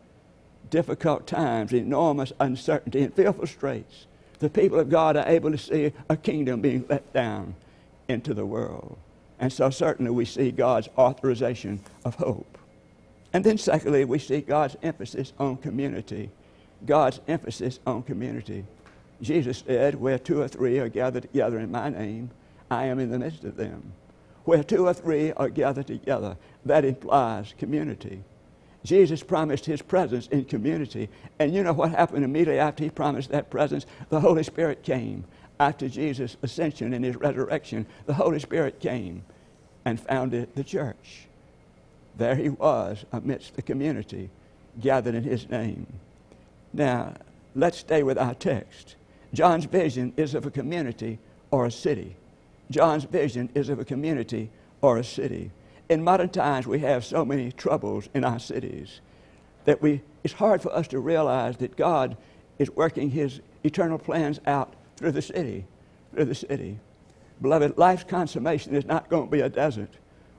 difficult 0.71 1.27
times, 1.27 1.75
enormous 1.75 2.33
uncertainty, 2.41 3.03
and 3.03 3.13
fearful 3.13 3.47
straits, 3.47 4.07
the 4.39 4.51
people 4.51 4.79
of 4.79 4.91
God 4.91 5.17
are 5.17 5.29
able 5.29 5.51
to 5.51 5.59
see 5.59 5.93
a 6.09 6.17
kingdom 6.17 6.61
being 6.61 6.85
let 6.89 7.13
down 7.13 7.55
into 8.09 8.35
the 8.35 8.47
world. 8.47 8.99
And 9.39 9.53
so, 9.53 9.71
certainly, 9.71 10.11
we 10.11 10.25
see 10.25 10.51
God's 10.51 10.89
authorization 10.97 11.81
of 12.05 12.15
hope. 12.15 12.59
And 13.33 13.45
then, 13.45 13.59
secondly, 13.59 14.05
we 14.05 14.19
see 14.19 14.41
God's 14.41 14.77
emphasis 14.83 15.33
on 15.39 15.57
community. 15.57 16.31
God's 16.87 17.21
emphasis 17.27 17.81
on 17.87 18.03
community. 18.03 18.65
Jesus 19.21 19.65
said, 19.67 19.95
Where 19.95 20.19
two 20.19 20.41
or 20.41 20.49
three 20.49 20.79
are 20.79 20.89
gathered 20.89 21.23
together 21.23 21.59
in 21.59 21.71
my 21.71 21.89
name, 21.89 22.31
I 22.71 22.87
am 22.87 22.99
in 22.99 23.11
the 23.11 23.19
midst 23.19 23.45
of 23.45 23.57
them. 23.57 23.93
Where 24.45 24.65
two 24.65 24.87
or 24.87 24.95
three 24.95 25.33
are 25.33 25.49
gathered 25.49 25.87
together, 25.87 26.37
that 26.65 26.85
implies 26.85 27.55
community. 27.57 28.25
Jesus 28.85 29.23
promised 29.23 29.67
his 29.67 29.83
presence 29.83 30.27
in 30.29 30.45
community. 30.45 31.09
And 31.39 31.55
you 31.55 31.63
know 31.63 31.73
what 31.73 31.91
happened 31.91 32.25
immediately 32.25 32.59
after 32.59 32.85
he 32.85 32.91
promised 32.91 33.31
that 33.31 33.51
presence? 33.51 33.87
The 34.09 34.21
Holy 34.21 34.43
Spirit 34.43 34.83
came. 34.83 35.25
After 35.61 35.89
Jesus' 35.89 36.37
ascension 36.43 36.93
and 36.93 37.05
his 37.05 37.17
resurrection, 37.17 37.87
the 38.07 38.15
Holy 38.15 38.41
Spirit 38.41 38.81
came 38.81 39.25
and 39.85 40.01
founded 40.01 40.55
the 40.55 40.65
church. 40.65 41.27
There 42.17 42.35
he 42.35 42.49
was 42.49 43.05
amidst 43.13 43.55
the 43.55 43.63
community 43.63 44.31
gathered 44.81 45.15
in 45.15 45.23
his 45.23 45.49
name. 45.49 45.87
Now, 46.73 47.15
let's 47.55 47.79
stay 47.79 48.03
with 48.03 48.19
our 48.19 48.35
text. 48.35 48.97
John's 49.35 49.67
vision 49.67 50.13
is 50.17 50.35
of 50.35 50.47
a 50.47 50.51
community 50.51 51.19
or 51.51 51.67
a 51.67 51.71
city. 51.71 52.17
John's 52.71 53.05
vision 53.05 53.51
is 53.55 53.69
of 53.69 53.79
a 53.79 53.85
community 53.85 54.51
or 54.81 54.99
a 54.99 55.05
city. 55.05 55.51
In 55.93 56.03
modern 56.03 56.31
times, 56.31 56.67
we 56.67 56.79
have 56.79 57.05
so 57.05 57.23
many 57.23 57.53
troubles 57.53 58.09
in 58.15 58.25
our 58.25 58.39
cities 58.39 59.03
that 59.67 59.83
we, 59.83 60.01
it's 60.25 60.33
hard 60.33 60.63
for 60.63 60.73
us 60.75 60.89
to 60.89 61.01
realize 61.01 61.59
that 61.59 61.77
God 61.77 62.17
is 62.59 62.71
working 62.71 63.11
his 63.11 63.43
eternal 63.63 63.99
plans 63.99 64.41
out 64.47 64.73
through 64.97 65.13
the 65.13 65.21
city, 65.21 65.67
through 66.15 66.25
the 66.25 66.35
city. 66.35 66.79
Beloved, 67.43 67.77
life's 67.77 68.05
consummation 68.05 68.75
is 68.75 68.87
not 68.87 69.11
going 69.11 69.27
to 69.27 69.31
be 69.31 69.43
a 69.43 69.51
desert. 69.51 69.91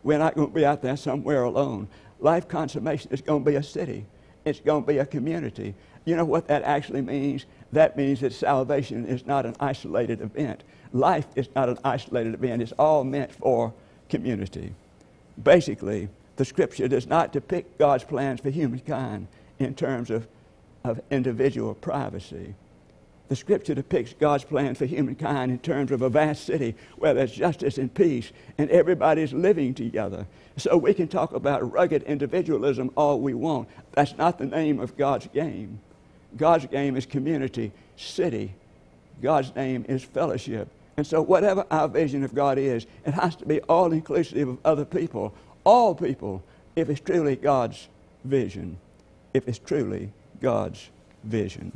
We're 0.02 0.18
not 0.18 0.34
going 0.34 0.48
to 0.48 0.54
be 0.56 0.66
out 0.66 0.82
there 0.82 0.98
somewhere 0.98 1.44
alone. 1.44 1.88
Life 2.20 2.48
consummation 2.48 3.12
is 3.12 3.22
going 3.22 3.46
to 3.46 3.52
be 3.52 3.56
a 3.56 3.62
city. 3.62 4.08
It's 4.46 4.60
going 4.60 4.82
to 4.82 4.88
be 4.88 4.98
a 4.98 5.06
community. 5.06 5.76
You 6.06 6.16
know 6.16 6.26
what 6.26 6.48
that 6.48 6.64
actually 6.64 7.04
means? 7.04 7.46
That 7.74 7.96
means 7.96 8.22
that 8.22 8.34
salvation 8.34 9.06
is 9.06 9.28
not 9.28 9.46
an 9.46 9.56
isolated 9.60 10.20
event. 10.20 10.64
Life 10.94 11.28
is 11.36 11.48
not 11.56 11.70
an 11.70 11.78
isolated 11.84 12.34
event. 12.34 12.64
It's 12.64 12.72
all 12.72 13.04
meant 13.04 13.32
for 13.32 13.72
community. 14.10 14.74
Basically, 15.42 16.10
the 16.36 16.46
scripture 16.46 16.88
does 16.88 17.08
not 17.08 17.32
depict 17.32 17.78
God's 17.78 18.04
plans 18.04 18.42
for 18.42 18.50
humankind 18.50 19.28
in 19.60 19.76
terms 19.76 20.10
of, 20.10 20.28
of 20.84 21.02
individual 21.12 21.74
privacy. 21.76 22.56
The 23.30 23.36
scripture 23.36 23.74
depicts 23.74 24.14
God's 24.14 24.44
plan 24.44 24.76
for 24.76 24.86
humankind 24.86 25.52
in 25.52 25.60
terms 25.60 25.92
of 25.92 26.02
a 26.02 26.10
vast 26.10 26.46
city 26.46 26.76
where 26.98 27.14
there's 27.14 27.32
justice 27.32 27.78
and 27.78 27.92
peace 27.92 28.32
and 28.58 28.70
everybody's 28.70 29.34
living 29.34 29.74
together. 29.74 30.28
So 30.58 30.78
we 30.78 30.94
can 30.94 31.08
talk 31.08 31.34
about 31.34 31.72
rugged 31.72 32.04
individualism 32.04 32.92
all 32.96 33.20
we 33.20 33.34
want. 33.34 33.70
That's 33.94 34.18
not 34.18 34.38
the 34.38 34.46
name 34.46 34.80
of 34.80 34.98
God's 34.98 35.28
game. 35.28 35.80
God's 36.38 36.66
game 36.66 36.96
is 36.96 37.06
community, 37.06 37.72
city. 37.96 38.54
God's 39.22 39.56
name 39.56 39.86
is 39.88 40.04
fellowship. 40.04 40.68
And 40.96 41.08
so, 41.08 41.22
whatever 41.22 41.66
our 41.72 41.88
vision 41.88 42.24
of 42.24 42.36
God 42.36 42.58
is, 42.58 42.86
it 43.06 43.14
has 43.14 43.36
to 43.38 43.46
be 43.46 43.62
all 43.62 43.92
inclusive 43.92 44.48
of 44.48 44.58
other 44.64 44.86
people, 44.86 45.34
all 45.64 45.96
people, 45.96 46.44
if 46.76 46.90
it's 46.90 47.00
truly 47.00 47.36
God's 47.36 47.88
vision. 48.24 48.78
If 49.34 49.48
it's 49.48 49.58
truly 49.58 50.12
God's 50.40 50.90
vision. 51.24 51.76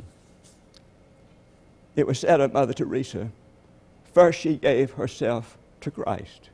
It 1.96 2.06
was 2.06 2.20
said 2.20 2.40
of 2.40 2.52
Mother 2.52 2.72
Teresa 2.72 3.30
first 4.12 4.40
she 4.40 4.56
gave 4.56 4.92
herself 4.92 5.56
to 5.80 5.90
Christ, 5.90 6.50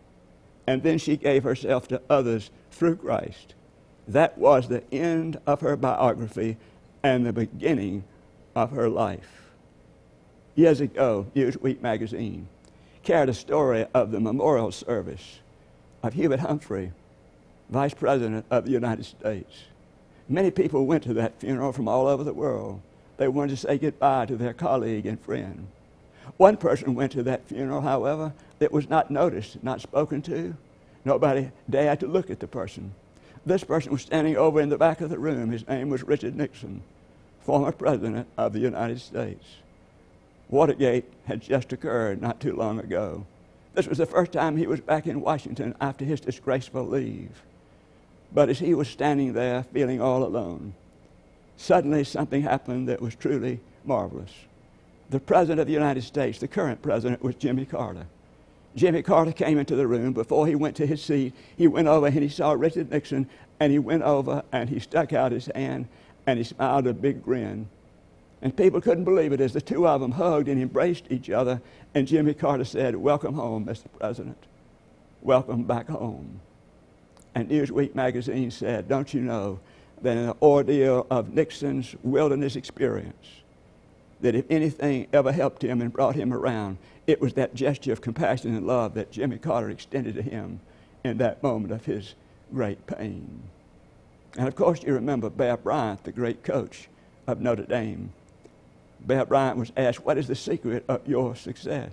and 0.66 0.82
then 0.82 0.98
she 0.98 1.16
gave 1.16 1.44
herself 1.44 1.88
to 1.88 2.02
others 2.10 2.50
through 2.70 2.96
Christ. 2.96 3.54
That 4.06 4.36
was 4.36 4.68
the 4.68 4.82
end 4.92 5.40
of 5.46 5.60
her 5.62 5.76
biography 5.76 6.56
and 7.02 7.24
the 7.24 7.32
beginning 7.32 8.04
of 8.54 8.72
her 8.72 8.88
life. 8.88 9.50
Years 10.54 10.80
ago, 10.80 11.26
Newsweek 11.34 11.80
magazine 11.80 12.48
carried 13.04 13.28
a 13.28 13.34
story 13.34 13.86
of 13.94 14.10
the 14.10 14.18
memorial 14.18 14.72
service 14.72 15.40
of 16.02 16.14
Hubert 16.14 16.40
Humphrey, 16.40 16.92
Vice 17.68 17.94
President 17.94 18.46
of 18.50 18.64
the 18.64 18.70
United 18.70 19.04
States. 19.04 19.64
Many 20.28 20.50
people 20.50 20.86
went 20.86 21.02
to 21.04 21.14
that 21.14 21.38
funeral 21.38 21.72
from 21.72 21.86
all 21.86 22.06
over 22.06 22.24
the 22.24 22.32
world. 22.32 22.80
They 23.18 23.28
wanted 23.28 23.50
to 23.50 23.56
say 23.58 23.78
goodbye 23.78 24.26
to 24.26 24.36
their 24.36 24.54
colleague 24.54 25.06
and 25.06 25.20
friend. 25.20 25.68
One 26.38 26.56
person 26.56 26.94
went 26.94 27.12
to 27.12 27.22
that 27.24 27.46
funeral, 27.46 27.82
however, 27.82 28.32
that 28.58 28.72
was 28.72 28.88
not 28.88 29.10
noticed, 29.10 29.62
not 29.62 29.82
spoken 29.82 30.22
to. 30.22 30.56
Nobody 31.04 31.50
dared 31.68 32.00
to 32.00 32.06
look 32.06 32.30
at 32.30 32.40
the 32.40 32.46
person. 32.46 32.94
This 33.44 33.62
person 33.62 33.92
was 33.92 34.00
standing 34.00 34.36
over 34.36 34.60
in 34.60 34.70
the 34.70 34.78
back 34.78 35.02
of 35.02 35.10
the 35.10 35.18
room. 35.18 35.50
His 35.50 35.68
name 35.68 35.90
was 35.90 36.02
Richard 36.02 36.34
Nixon, 36.34 36.82
former 37.42 37.72
President 37.72 38.26
of 38.38 38.54
the 38.54 38.60
United 38.60 39.00
States. 39.00 39.44
Watergate 40.48 41.04
had 41.26 41.40
just 41.40 41.72
occurred 41.72 42.20
not 42.20 42.40
too 42.40 42.54
long 42.54 42.78
ago. 42.78 43.26
This 43.74 43.86
was 43.86 43.98
the 43.98 44.06
first 44.06 44.32
time 44.32 44.56
he 44.56 44.66
was 44.66 44.80
back 44.80 45.06
in 45.06 45.20
Washington 45.20 45.74
after 45.80 46.04
his 46.04 46.20
disgraceful 46.20 46.86
leave. 46.86 47.42
But 48.32 48.48
as 48.48 48.58
he 48.58 48.74
was 48.74 48.88
standing 48.88 49.32
there 49.32 49.64
feeling 49.64 50.00
all 50.00 50.22
alone, 50.24 50.74
suddenly 51.56 52.04
something 52.04 52.42
happened 52.42 52.88
that 52.88 53.00
was 53.00 53.14
truly 53.14 53.60
marvelous. 53.84 54.32
The 55.10 55.20
President 55.20 55.60
of 55.60 55.66
the 55.66 55.72
United 55.72 56.02
States, 56.02 56.38
the 56.38 56.48
current 56.48 56.82
President, 56.82 57.22
was 57.22 57.34
Jimmy 57.34 57.64
Carter. 57.64 58.06
Jimmy 58.74 59.02
Carter 59.02 59.32
came 59.32 59.58
into 59.58 59.76
the 59.76 59.86
room. 59.86 60.12
Before 60.12 60.46
he 60.46 60.54
went 60.54 60.76
to 60.76 60.86
his 60.86 61.02
seat, 61.02 61.32
he 61.56 61.68
went 61.68 61.86
over 61.86 62.06
and 62.06 62.16
he 62.16 62.28
saw 62.28 62.52
Richard 62.52 62.90
Nixon, 62.90 63.28
and 63.60 63.70
he 63.70 63.78
went 63.78 64.02
over 64.02 64.42
and 64.50 64.68
he 64.68 64.80
stuck 64.80 65.12
out 65.12 65.32
his 65.32 65.46
hand 65.54 65.86
and 66.26 66.38
he 66.38 66.44
smiled 66.44 66.86
a 66.86 66.92
big 66.92 67.22
grin. 67.22 67.68
And 68.44 68.54
people 68.54 68.82
couldn't 68.82 69.04
believe 69.04 69.32
it 69.32 69.40
as 69.40 69.54
the 69.54 69.60
two 69.62 69.88
of 69.88 70.02
them 70.02 70.12
hugged 70.12 70.48
and 70.48 70.60
embraced 70.60 71.06
each 71.08 71.30
other. 71.30 71.62
And 71.94 72.06
Jimmy 72.06 72.34
Carter 72.34 72.64
said, 72.64 72.94
Welcome 72.94 73.34
home, 73.34 73.64
Mr. 73.64 73.86
President. 73.98 74.36
Welcome 75.22 75.64
back 75.64 75.88
home. 75.88 76.40
And 77.34 77.48
Newsweek 77.48 77.94
magazine 77.94 78.50
said, 78.50 78.86
Don't 78.86 79.14
you 79.14 79.22
know 79.22 79.60
that 80.02 80.18
in 80.18 80.26
the 80.26 80.36
ordeal 80.42 81.06
of 81.10 81.32
Nixon's 81.32 81.96
wilderness 82.02 82.54
experience, 82.54 83.26
that 84.20 84.34
if 84.34 84.44
anything 84.50 85.06
ever 85.14 85.32
helped 85.32 85.64
him 85.64 85.80
and 85.80 85.90
brought 85.90 86.14
him 86.14 86.30
around, 86.30 86.76
it 87.06 87.22
was 87.22 87.32
that 87.34 87.54
gesture 87.54 87.94
of 87.94 88.02
compassion 88.02 88.54
and 88.54 88.66
love 88.66 88.92
that 88.92 89.10
Jimmy 89.10 89.38
Carter 89.38 89.70
extended 89.70 90.16
to 90.16 90.22
him 90.22 90.60
in 91.02 91.16
that 91.16 91.42
moment 91.42 91.72
of 91.72 91.86
his 91.86 92.14
great 92.52 92.86
pain. 92.86 93.42
And 94.36 94.46
of 94.46 94.54
course, 94.54 94.82
you 94.82 94.92
remember 94.92 95.30
Bear 95.30 95.56
Bryant, 95.56 96.04
the 96.04 96.12
great 96.12 96.44
coach 96.44 96.90
of 97.26 97.40
Notre 97.40 97.64
Dame. 97.64 98.12
Bear 99.00 99.24
Bryant 99.24 99.58
was 99.58 99.72
asked, 99.76 100.04
What 100.04 100.18
is 100.18 100.26
the 100.26 100.34
secret 100.34 100.84
of 100.88 101.06
your 101.06 101.36
success? 101.36 101.92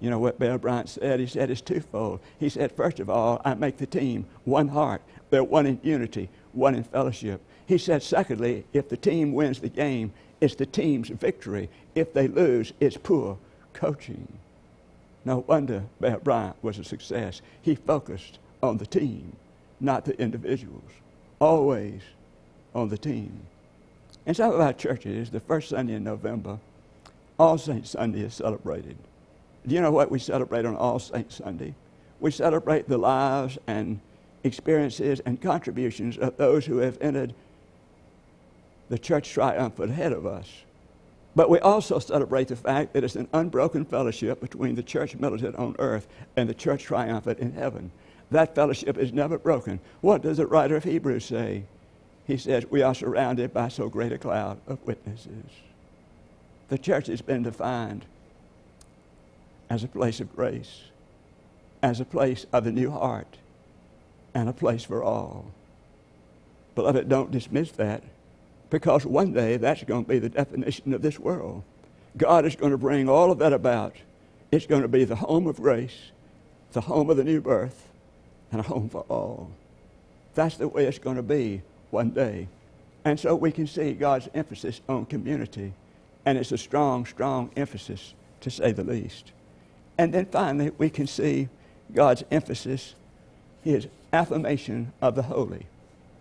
You 0.00 0.10
know 0.10 0.18
what 0.18 0.38
Bear 0.38 0.58
Bryant 0.58 0.88
said? 0.88 1.20
He 1.20 1.26
said 1.26 1.50
it's 1.50 1.60
twofold. 1.60 2.20
He 2.38 2.48
said, 2.48 2.72
First 2.72 3.00
of 3.00 3.08
all, 3.08 3.40
I 3.44 3.54
make 3.54 3.78
the 3.78 3.86
team 3.86 4.26
one 4.44 4.68
heart. 4.68 5.02
They're 5.30 5.44
one 5.44 5.66
in 5.66 5.80
unity, 5.82 6.28
one 6.52 6.74
in 6.74 6.84
fellowship. 6.84 7.40
He 7.66 7.78
said, 7.78 8.02
Secondly, 8.02 8.64
if 8.72 8.88
the 8.88 8.96
team 8.96 9.32
wins 9.32 9.60
the 9.60 9.68
game, 9.68 10.12
it's 10.40 10.54
the 10.54 10.66
team's 10.66 11.08
victory. 11.08 11.70
If 11.94 12.12
they 12.12 12.28
lose, 12.28 12.72
it's 12.78 12.96
poor 12.96 13.38
coaching. 13.72 14.28
No 15.24 15.38
wonder 15.46 15.84
Bear 16.00 16.18
Bryant 16.18 16.56
was 16.62 16.78
a 16.78 16.84
success. 16.84 17.40
He 17.62 17.74
focused 17.74 18.38
on 18.62 18.78
the 18.78 18.86
team, 18.86 19.34
not 19.80 20.04
the 20.04 20.18
individuals. 20.20 20.90
Always 21.40 22.02
on 22.74 22.88
the 22.88 22.98
team. 22.98 23.40
In 24.26 24.34
some 24.34 24.52
of 24.52 24.60
our 24.60 24.72
churches, 24.72 25.30
the 25.30 25.38
first 25.38 25.68
Sunday 25.68 25.94
in 25.94 26.02
November, 26.02 26.58
All 27.38 27.56
Saints 27.58 27.90
Sunday 27.90 28.22
is 28.22 28.34
celebrated. 28.34 28.96
Do 29.64 29.74
you 29.74 29.80
know 29.80 29.92
what 29.92 30.10
we 30.10 30.18
celebrate 30.18 30.66
on 30.66 30.76
All 30.76 30.98
Saints 30.98 31.36
Sunday? 31.36 31.74
We 32.18 32.32
celebrate 32.32 32.88
the 32.88 32.98
lives 32.98 33.56
and 33.68 34.00
experiences 34.42 35.20
and 35.20 35.40
contributions 35.40 36.18
of 36.18 36.36
those 36.36 36.66
who 36.66 36.78
have 36.78 36.98
entered 37.00 37.34
the 38.88 38.98
church 38.98 39.30
triumphant 39.30 39.92
ahead 39.92 40.12
of 40.12 40.26
us. 40.26 40.50
But 41.36 41.50
we 41.50 41.58
also 41.60 41.98
celebrate 41.98 42.48
the 42.48 42.56
fact 42.56 42.94
that 42.94 43.04
it's 43.04 43.16
an 43.16 43.28
unbroken 43.32 43.84
fellowship 43.84 44.40
between 44.40 44.74
the 44.74 44.82
church 44.82 45.14
militant 45.16 45.54
on 45.56 45.76
earth 45.78 46.08
and 46.36 46.48
the 46.48 46.54
church 46.54 46.82
triumphant 46.82 47.38
in 47.38 47.52
heaven. 47.52 47.92
That 48.30 48.54
fellowship 48.54 48.98
is 48.98 49.12
never 49.12 49.38
broken. 49.38 49.78
What 50.00 50.22
does 50.22 50.38
the 50.38 50.46
writer 50.46 50.76
of 50.76 50.84
Hebrews 50.84 51.26
say? 51.26 51.64
He 52.26 52.36
says, 52.36 52.66
We 52.70 52.82
are 52.82 52.94
surrounded 52.94 53.54
by 53.54 53.68
so 53.68 53.88
great 53.88 54.12
a 54.12 54.18
cloud 54.18 54.58
of 54.66 54.84
witnesses. 54.86 55.46
The 56.68 56.78
church 56.78 57.06
has 57.06 57.22
been 57.22 57.44
defined 57.44 58.04
as 59.70 59.84
a 59.84 59.88
place 59.88 60.20
of 60.20 60.34
grace, 60.34 60.82
as 61.82 62.00
a 62.00 62.04
place 62.04 62.46
of 62.52 62.64
the 62.64 62.72
new 62.72 62.90
heart, 62.90 63.38
and 64.34 64.48
a 64.48 64.52
place 64.52 64.84
for 64.84 65.02
all. 65.02 65.46
Beloved, 66.74 67.08
don't 67.08 67.30
dismiss 67.30 67.70
that 67.72 68.02
because 68.70 69.06
one 69.06 69.32
day 69.32 69.56
that's 69.56 69.84
going 69.84 70.04
to 70.04 70.08
be 70.08 70.18
the 70.18 70.28
definition 70.28 70.92
of 70.92 71.02
this 71.02 71.18
world. 71.18 71.62
God 72.16 72.44
is 72.44 72.56
going 72.56 72.72
to 72.72 72.78
bring 72.78 73.08
all 73.08 73.30
of 73.30 73.38
that 73.38 73.52
about. 73.52 73.96
It's 74.50 74.66
going 74.66 74.82
to 74.82 74.88
be 74.88 75.04
the 75.04 75.16
home 75.16 75.46
of 75.46 75.56
grace, 75.56 76.10
the 76.72 76.80
home 76.80 77.08
of 77.10 77.16
the 77.16 77.24
new 77.24 77.40
birth, 77.40 77.88
and 78.50 78.60
a 78.60 78.64
home 78.64 78.88
for 78.88 79.04
all. 79.08 79.50
That's 80.34 80.56
the 80.56 80.68
way 80.68 80.86
it's 80.86 80.98
going 80.98 81.16
to 81.16 81.22
be 81.22 81.62
one 81.90 82.10
day. 82.10 82.48
And 83.04 83.18
so 83.18 83.34
we 83.34 83.52
can 83.52 83.66
see 83.66 83.92
God's 83.92 84.28
emphasis 84.34 84.80
on 84.88 85.06
community. 85.06 85.72
And 86.24 86.36
it's 86.36 86.52
a 86.52 86.58
strong, 86.58 87.06
strong 87.06 87.50
emphasis, 87.56 88.14
to 88.40 88.50
say 88.50 88.72
the 88.72 88.84
least. 88.84 89.32
And 89.96 90.12
then 90.12 90.26
finally, 90.26 90.70
we 90.76 90.90
can 90.90 91.06
see 91.06 91.48
God's 91.94 92.24
emphasis, 92.30 92.94
his 93.62 93.86
affirmation 94.12 94.92
of 95.00 95.14
the 95.14 95.22
holy. 95.22 95.66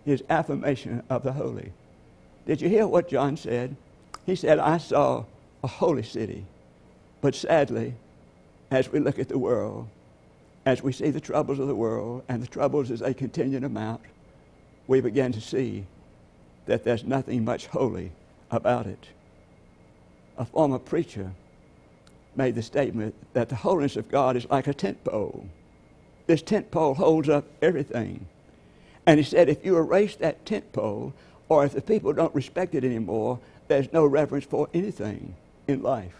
His 0.05 0.23
affirmation 0.29 1.01
of 1.09 1.23
the 1.23 1.33
holy. 1.33 1.71
Did 2.45 2.61
you 2.61 2.69
hear 2.69 2.85
what 2.87 3.09
John 3.09 3.35
said? 3.35 3.75
He 4.25 4.35
said, 4.35 4.59
I 4.59 4.77
saw 4.77 5.25
a 5.63 5.67
holy 5.67 6.03
city. 6.03 6.45
But 7.21 7.33
sadly, 7.33 7.95
as 8.69 8.91
we 8.91 8.99
look 8.99 9.17
at 9.17 9.29
the 9.29 9.39
world, 9.39 9.87
as 10.65 10.83
we 10.83 10.91
see 10.91 11.09
the 11.09 11.19
troubles 11.19 11.59
of 11.59 11.67
the 11.67 11.75
world 11.75 12.23
and 12.27 12.41
the 12.41 12.47
troubles 12.47 12.91
as 12.91 12.99
they 12.99 13.13
continue 13.13 13.59
to 13.59 13.69
mount, 13.69 14.01
we 14.87 15.01
begin 15.01 15.31
to 15.31 15.41
see 15.41 15.85
that 16.65 16.83
there's 16.83 17.03
nothing 17.03 17.45
much 17.45 17.67
holy 17.67 18.11
about 18.51 18.87
it. 18.87 19.07
A 20.37 20.45
former 20.45 20.79
preacher 20.79 21.31
made 22.35 22.55
the 22.55 22.61
statement 22.61 23.15
that 23.33 23.49
the 23.49 23.55
holiness 23.55 23.95
of 23.95 24.09
God 24.09 24.35
is 24.35 24.49
like 24.49 24.67
a 24.67 24.73
tent 24.73 25.03
pole. 25.03 25.47
This 26.27 26.41
tent 26.41 26.71
pole 26.71 26.93
holds 26.93 27.29
up 27.29 27.45
everything. 27.61 28.25
And 29.05 29.19
he 29.19 29.23
said 29.23 29.47
if 29.47 29.63
you 29.63 29.77
erase 29.77 30.15
that 30.17 30.45
tent 30.45 30.73
pole, 30.73 31.13
or 31.47 31.63
if 31.63 31.73
the 31.73 31.81
people 31.81 32.11
don't 32.11 32.33
respect 32.33 32.73
it 32.73 32.83
anymore, 32.83 33.39
there's 33.67 33.93
no 33.93 34.05
reverence 34.05 34.45
for 34.45 34.67
anything 34.73 35.35
in 35.67 35.83
life. 35.83 36.15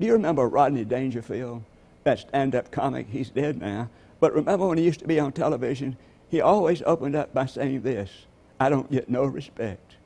Do 0.00 0.06
you 0.06 0.14
remember 0.14 0.48
Rodney 0.48 0.84
Dangerfield? 0.84 1.62
that 2.06 2.20
stand 2.20 2.54
up 2.54 2.70
comic. 2.70 3.08
He's 3.10 3.30
dead 3.30 3.60
now. 3.60 3.90
But 4.20 4.32
remember 4.32 4.68
when 4.68 4.78
he 4.78 4.84
used 4.84 5.00
to 5.00 5.08
be 5.08 5.18
on 5.18 5.32
television? 5.32 5.96
He 6.28 6.40
always 6.40 6.82
opened 6.82 7.16
up 7.16 7.32
by 7.32 7.46
saying 7.46 7.82
this 7.82 8.10
I 8.58 8.68
don't 8.68 8.90
get 8.90 9.08
no 9.08 9.24
respect. 9.24 9.96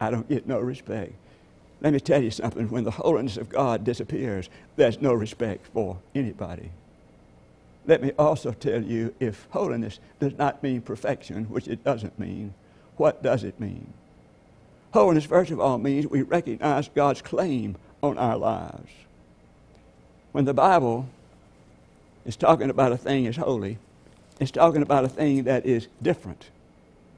I 0.00 0.10
don't 0.10 0.28
get 0.28 0.46
no 0.46 0.58
respect. 0.58 1.12
Let 1.80 1.92
me 1.92 2.00
tell 2.00 2.22
you 2.22 2.30
something 2.30 2.70
when 2.70 2.84
the 2.84 2.90
holiness 2.92 3.36
of 3.36 3.48
God 3.48 3.84
disappears, 3.84 4.48
there's 4.76 5.00
no 5.00 5.12
respect 5.12 5.66
for 5.72 5.98
anybody. 6.14 6.70
Let 7.86 8.02
me 8.02 8.12
also 8.18 8.52
tell 8.52 8.82
you 8.82 9.14
if 9.18 9.48
holiness 9.50 9.98
does 10.20 10.38
not 10.38 10.62
mean 10.62 10.80
perfection, 10.80 11.44
which 11.46 11.66
it 11.66 11.82
doesn't 11.82 12.18
mean, 12.18 12.54
what 12.96 13.22
does 13.22 13.42
it 13.42 13.58
mean? 13.58 13.92
Holiness, 14.92 15.24
first 15.24 15.50
of 15.50 15.58
all, 15.58 15.78
means 15.78 16.06
we 16.06 16.22
recognize 16.22 16.88
God's 16.88 17.22
claim 17.22 17.76
on 18.02 18.18
our 18.18 18.36
lives. 18.36 18.92
When 20.30 20.44
the 20.44 20.54
Bible 20.54 21.08
is 22.24 22.36
talking 22.36 22.70
about 22.70 22.92
a 22.92 22.96
thing 22.96 23.26
as 23.26 23.36
holy. 23.36 23.78
It's 24.40 24.50
talking 24.50 24.82
about 24.82 25.04
a 25.04 25.08
thing 25.08 25.44
that 25.44 25.66
is 25.66 25.88
different. 26.00 26.50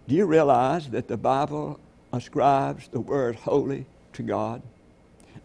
Do 0.09 0.15
you 0.15 0.27
realize 0.27 0.89
that 0.91 1.09
the 1.09 1.17
Bible 1.17 1.81
ascribes 2.13 2.89
the 2.89 3.01
word 3.01 3.37
holy 3.37 3.87
to 4.15 4.23
God? 4.23 4.63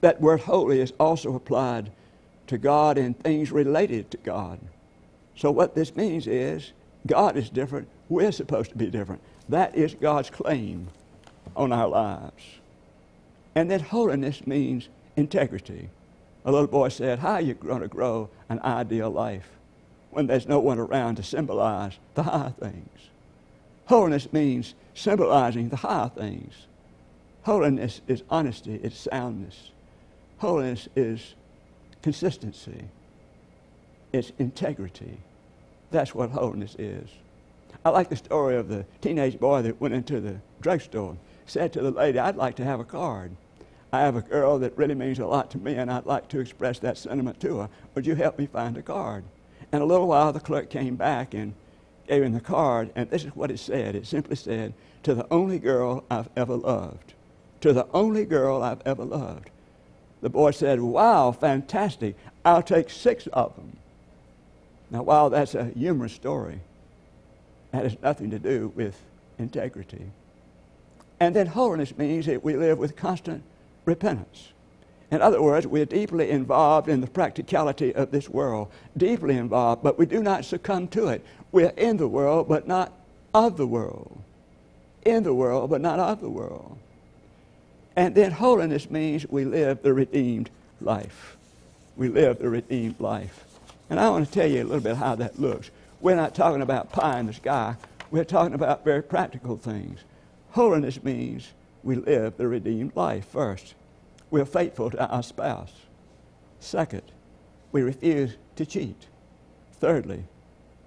That 0.01 0.19
word 0.19 0.41
holy 0.41 0.81
is 0.81 0.93
also 0.99 1.35
applied 1.35 1.91
to 2.47 2.57
God 2.57 2.97
in 2.97 3.13
things 3.13 3.51
related 3.51 4.11
to 4.11 4.17
God. 4.17 4.59
So, 5.35 5.51
what 5.51 5.75
this 5.75 5.95
means 5.95 6.27
is 6.27 6.73
God 7.07 7.37
is 7.37 7.49
different. 7.49 7.87
We're 8.09 8.31
supposed 8.31 8.71
to 8.71 8.77
be 8.77 8.89
different. 8.89 9.21
That 9.47 9.75
is 9.75 9.93
God's 9.93 10.29
claim 10.29 10.89
on 11.55 11.71
our 11.71 11.87
lives. 11.87 12.43
And 13.55 13.69
then 13.69 13.79
holiness 13.79 14.45
means 14.45 14.89
integrity. 15.15 15.89
A 16.45 16.51
little 16.51 16.67
boy 16.67 16.89
said, 16.89 17.19
How 17.19 17.33
are 17.33 17.41
you 17.41 17.53
going 17.53 17.81
to 17.81 17.87
grow 17.87 18.29
an 18.49 18.59
ideal 18.61 19.09
life 19.09 19.49
when 20.11 20.27
there's 20.27 20.47
no 20.47 20.59
one 20.59 20.79
around 20.79 21.15
to 21.15 21.23
symbolize 21.23 21.97
the 22.15 22.23
high 22.23 22.53
things? 22.59 23.09
Holiness 23.85 24.31
means 24.31 24.75
symbolizing 24.93 25.69
the 25.69 25.77
high 25.77 26.09
things. 26.09 26.53
Holiness 27.43 28.01
is 28.07 28.23
honesty, 28.29 28.79
it's 28.83 29.07
soundness. 29.11 29.71
Holiness 30.37 30.87
is 30.95 31.35
consistency, 32.01 32.85
it's 34.13 34.31
integrity. 34.39 35.17
That's 35.91 36.13
what 36.13 36.29
holiness 36.29 36.75
is. 36.77 37.09
I 37.83 37.89
like 37.89 38.09
the 38.09 38.15
story 38.15 38.57
of 38.57 38.67
the 38.67 38.85
teenage 39.01 39.39
boy 39.39 39.61
that 39.63 39.81
went 39.81 39.93
into 39.93 40.19
the 40.19 40.35
drugstore, 40.61 41.17
said 41.45 41.73
to 41.73 41.81
the 41.81 41.91
lady, 41.91 42.19
I'd 42.19 42.35
like 42.35 42.55
to 42.57 42.63
have 42.63 42.79
a 42.79 42.85
card. 42.85 43.31
I 43.91 44.01
have 44.01 44.15
a 44.15 44.21
girl 44.21 44.59
that 44.59 44.77
really 44.77 44.93
means 44.93 45.17
a 45.17 45.25
lot 45.25 45.49
to 45.51 45.57
me, 45.57 45.75
and 45.75 45.91
I'd 45.91 46.05
like 46.05 46.27
to 46.29 46.39
express 46.39 46.77
that 46.79 46.97
sentiment 46.97 47.39
to 47.41 47.59
her. 47.59 47.69
Would 47.95 48.05
you 48.05 48.15
help 48.15 48.37
me 48.37 48.45
find 48.45 48.77
a 48.77 48.83
card? 48.83 49.23
And 49.71 49.81
a 49.81 49.85
little 49.85 50.07
while, 50.07 50.33
the 50.33 50.39
clerk 50.39 50.69
came 50.69 50.95
back 50.95 51.33
and 51.33 51.53
gave 52.07 52.23
him 52.23 52.33
the 52.33 52.39
card, 52.39 52.91
and 52.95 53.09
this 53.09 53.23
is 53.23 53.35
what 53.35 53.51
it 53.51 53.59
said. 53.59 53.95
It 53.95 54.07
simply 54.07 54.35
said, 54.35 54.73
To 55.03 55.13
the 55.13 55.27
only 55.31 55.59
girl 55.59 56.03
I've 56.09 56.29
ever 56.35 56.55
loved. 56.55 57.13
To 57.61 57.73
the 57.73 57.87
only 57.93 58.25
girl 58.25 58.63
I've 58.63 58.81
ever 58.85 59.05
loved. 59.05 59.49
The 60.21 60.29
boy 60.29 60.51
said, 60.51 60.81
Wow, 60.81 61.31
fantastic. 61.31 62.15
I'll 62.43 62.63
take 62.63 62.89
six 62.89 63.27
of 63.27 63.55
them. 63.55 63.77
Now, 64.89 65.03
while 65.03 65.29
that's 65.29 65.53
a 65.53 65.65
humorous 65.65 66.13
story, 66.13 66.61
that 67.71 67.83
has 67.83 68.01
nothing 68.01 68.31
to 68.31 68.39
do 68.39 68.73
with 68.75 68.99
integrity. 69.37 70.11
And 71.19 71.35
then 71.35 71.47
holiness 71.47 71.95
means 71.97 72.25
that 72.25 72.43
we 72.43 72.55
live 72.55 72.79
with 72.79 72.95
constant 72.95 73.43
repentance. 73.85 74.49
In 75.11 75.21
other 75.21 75.41
words, 75.41 75.65
we're 75.65 75.85
deeply 75.85 76.29
involved 76.29 76.87
in 76.87 77.01
the 77.01 77.07
practicality 77.07 77.93
of 77.95 78.11
this 78.11 78.29
world, 78.29 78.69
deeply 78.95 79.37
involved, 79.37 79.81
but 79.81 79.97
we 79.97 80.05
do 80.05 80.21
not 80.21 80.45
succumb 80.45 80.87
to 80.89 81.07
it. 81.07 81.25
We're 81.51 81.73
in 81.75 81.97
the 81.97 82.07
world, 82.07 82.47
but 82.47 82.67
not 82.67 82.93
of 83.33 83.57
the 83.57 83.65
world. 83.65 84.21
In 85.03 85.23
the 85.23 85.33
world, 85.33 85.69
but 85.69 85.81
not 85.81 85.99
of 85.99 86.21
the 86.21 86.29
world. 86.29 86.77
And 87.95 88.13
then 88.13 88.31
holiness 88.31 88.89
means 88.89 89.27
we 89.27 89.45
live 89.45 89.81
the 89.81 89.93
redeemed 89.93 90.51
life. 90.79 91.37
We 91.97 92.07
live 92.07 92.39
the 92.39 92.49
redeemed 92.49 92.99
life. 92.99 93.45
And 93.89 93.99
I 93.99 94.09
want 94.09 94.27
to 94.27 94.31
tell 94.31 94.47
you 94.47 94.61
a 94.61 94.65
little 94.65 94.79
bit 94.79 94.95
how 94.95 95.15
that 95.15 95.39
looks. 95.39 95.71
We're 95.99 96.15
not 96.15 96.35
talking 96.35 96.61
about 96.61 96.91
pie 96.91 97.19
in 97.19 97.25
the 97.25 97.33
sky. 97.33 97.75
We're 98.11 98.23
talking 98.23 98.53
about 98.53 98.85
very 98.85 99.01
practical 99.01 99.57
things. 99.57 99.99
Holiness 100.51 101.03
means 101.03 101.49
we 101.83 101.95
live 101.95 102.37
the 102.37 102.47
redeemed 102.47 102.95
life 102.95 103.25
first. 103.25 103.73
We're 104.31 104.45
faithful 104.45 104.91
to 104.91 105.07
our 105.07 105.23
spouse. 105.23 105.73
Second, 106.59 107.03
we 107.71 107.81
refuse 107.81 108.37
to 108.55 108.65
cheat. 108.65 109.07
Thirdly, 109.79 110.25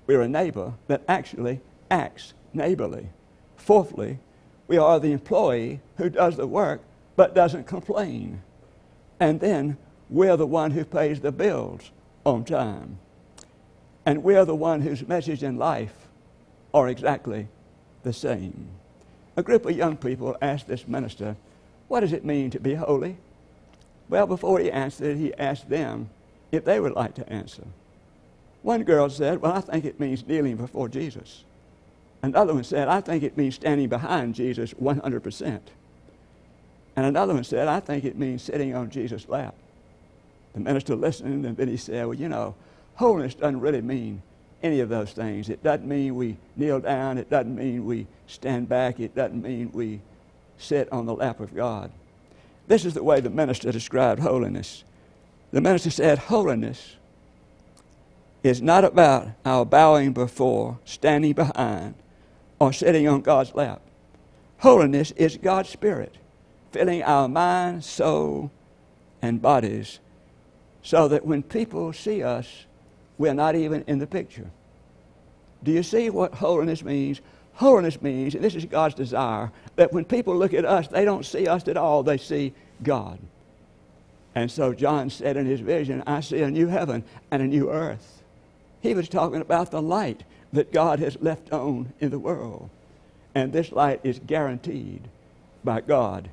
we're 0.07 0.23
a 0.23 0.29
neighbor 0.29 0.75
that 0.87 1.03
actually 1.09 1.61
acts 1.91 2.35
neighborly. 2.53 3.09
Fourthly, 3.57 4.19
we 4.69 4.79
are 4.79 5.01
the 5.01 5.13
employee 5.13 5.81
who 5.97 6.09
does 6.09 6.37
the 6.37 6.47
work 6.47 6.83
but 7.17 7.35
doesn't 7.35 7.67
complain. 7.67 8.43
And 9.19 9.41
then 9.41 9.77
we're 10.09 10.37
the 10.37 10.47
one 10.47 10.73
who 10.73 10.85
pays 10.85 11.21
the 11.21 11.33
bills 11.33 11.91
on 12.25 12.45
time. 12.45 12.99
And 14.05 14.23
we're 14.23 14.45
the 14.45 14.55
one 14.55 14.83
whose 14.83 15.07
message 15.07 15.43
in 15.43 15.57
life 15.57 16.09
are 16.75 16.89
exactly 16.89 17.49
the 18.03 18.13
same. 18.13 18.69
A 19.37 19.43
group 19.43 19.65
of 19.65 19.77
young 19.77 19.97
people 19.97 20.37
asked 20.43 20.69
this 20.69 20.87
minister, 20.87 21.37
What 21.89 22.01
does 22.01 22.13
it 22.13 22.25
mean 22.25 22.51
to 22.51 22.61
be 22.61 22.75
holy? 22.75 23.17
Well, 24.09 24.27
before 24.27 24.59
he 24.59 24.71
answered, 24.71 25.17
he 25.17 25.35
asked 25.35 25.69
them 25.69 26.11
if 26.51 26.65
they 26.65 26.81
would 26.81 26.93
like 26.93 27.15
to 27.15 27.33
answer. 27.33 27.65
One 28.63 28.85
girl 28.85 29.09
said, 29.11 29.41
Well, 29.41 29.53
I 29.53 29.61
think 29.61 29.85
it 29.85 29.99
means 29.99 30.27
kneeling 30.27 30.57
before 30.57 30.89
Jesus. 30.89 31.45
Another 32.23 32.55
one 32.55 32.65
said, 32.65 32.89
I 32.89 33.01
think 33.01 33.25
it 33.25 33.37
means 33.37 33.57
standing 33.57 33.89
behind 33.89 34.37
Jesus 34.37 34.73
100%. 34.75 35.61
And 36.95 37.07
another 37.07 37.35
one 37.35 37.43
said, 37.43 37.67
I 37.67 37.81
think 37.81 38.05
it 38.05 38.17
means 38.17 38.43
sitting 38.43 38.75
on 38.75 38.91
Jesus' 38.91 39.29
lap. 39.29 39.55
The 40.53 40.61
minister 40.61 40.95
listened, 40.95 41.47
and 41.47 41.57
then 41.57 41.69
he 41.69 41.77
said, 41.77 42.07
Well, 42.07 42.15
you 42.15 42.29
know, 42.29 42.55
holiness 42.95 43.35
doesn't 43.35 43.61
really 43.61 43.81
mean 43.81 44.23
any 44.63 44.81
of 44.81 44.89
those 44.89 45.13
things. 45.13 45.49
It 45.49 45.63
doesn't 45.63 45.89
mean 45.89 46.15
we 46.15 46.37
kneel 46.57 46.79
down. 46.81 47.19
It 47.19 47.29
doesn't 47.29 47.57
mean 47.57 47.85
we 47.85 48.07
stand 48.27 48.69
back. 48.69 49.01
It 49.01 49.15
doesn't 49.15 49.43
mean 49.43 49.73
we 49.73 50.01
sit 50.59 50.93
on 50.93 51.07
the 51.07 51.15
lap 51.15 51.41
of 51.41 51.55
God. 51.55 51.91
This 52.73 52.87
is 52.87 52.95
the 52.95 53.05
way 53.05 53.21
the 53.21 53.29
minister 53.29 53.71
described 53.71 54.23
holiness. 54.23 54.83
The 55.51 55.61
minister 55.61 55.91
said, 55.91 56.17
Holiness 56.17 56.97
is 58.43 58.63
not 58.63 58.83
about 58.83 59.29
our 59.45 59.67
bowing 59.67 60.15
before, 60.15 60.79
standing 60.87 61.35
behind, 61.35 61.97
or 62.59 62.73
sitting 62.73 63.07
on 63.07 63.21
God's 63.21 63.55
lap. 63.55 63.83
Holiness 64.61 65.11
is 65.17 65.37
God's 65.37 65.69
Spirit 65.69 66.17
filling 66.71 67.03
our 67.03 67.29
mind, 67.29 67.85
soul, 67.85 68.51
and 69.21 69.43
bodies 69.43 69.99
so 70.83 71.09
that 71.09 71.27
when 71.27 71.43
people 71.43 71.93
see 71.93 72.23
us, 72.23 72.65
we're 73.19 73.35
not 73.35 73.55
even 73.55 73.85
in 73.87 73.99
the 73.99 74.07
picture. 74.07 74.51
Do 75.63 75.73
you 75.73 75.83
see 75.83 76.09
what 76.09 76.33
holiness 76.33 76.83
means? 76.83 77.21
Holiness 77.55 78.01
means, 78.01 78.35
and 78.35 78.43
this 78.43 78.55
is 78.55 78.65
God's 78.65 78.95
desire, 78.95 79.53
that 79.77 79.93
when 79.93 80.05
people 80.05 80.37
look 80.37 80.55
at 80.55 80.65
us, 80.65 80.89
they 80.89 81.05
don't 81.05 81.27
see 81.27 81.47
us 81.47 81.67
at 81.69 81.77
all, 81.77 82.03
they 82.03 82.19
see 82.19 82.55
God. 82.83 83.19
And 84.35 84.51
so 84.51 84.73
John 84.73 85.11
said 85.11 85.37
in 85.37 85.47
his 85.47 85.61
vision, 85.61 86.03
I 86.07 86.21
see 86.21 86.41
a 86.43 86.51
new 86.51 86.69
heaven 86.69 87.05
and 87.31 87.43
a 87.43 87.47
new 87.47 87.71
earth. 87.71 88.23
He 88.81 88.95
was 88.95 89.09
talking 89.09 89.41
about 89.41 89.71
the 89.71 89.83
light 89.83 90.25
that 90.53 90.73
God 90.73 90.99
has 90.99 91.21
left 91.21 91.53
on 91.53 91.93
in 92.01 92.11
the 92.11 92.19
world. 92.19 92.71
And 93.35 93.53
this 93.53 93.73
light 93.73 94.01
is 94.03 94.21
guaranteed 94.27 95.09
by 95.65 95.81
God 95.81 96.31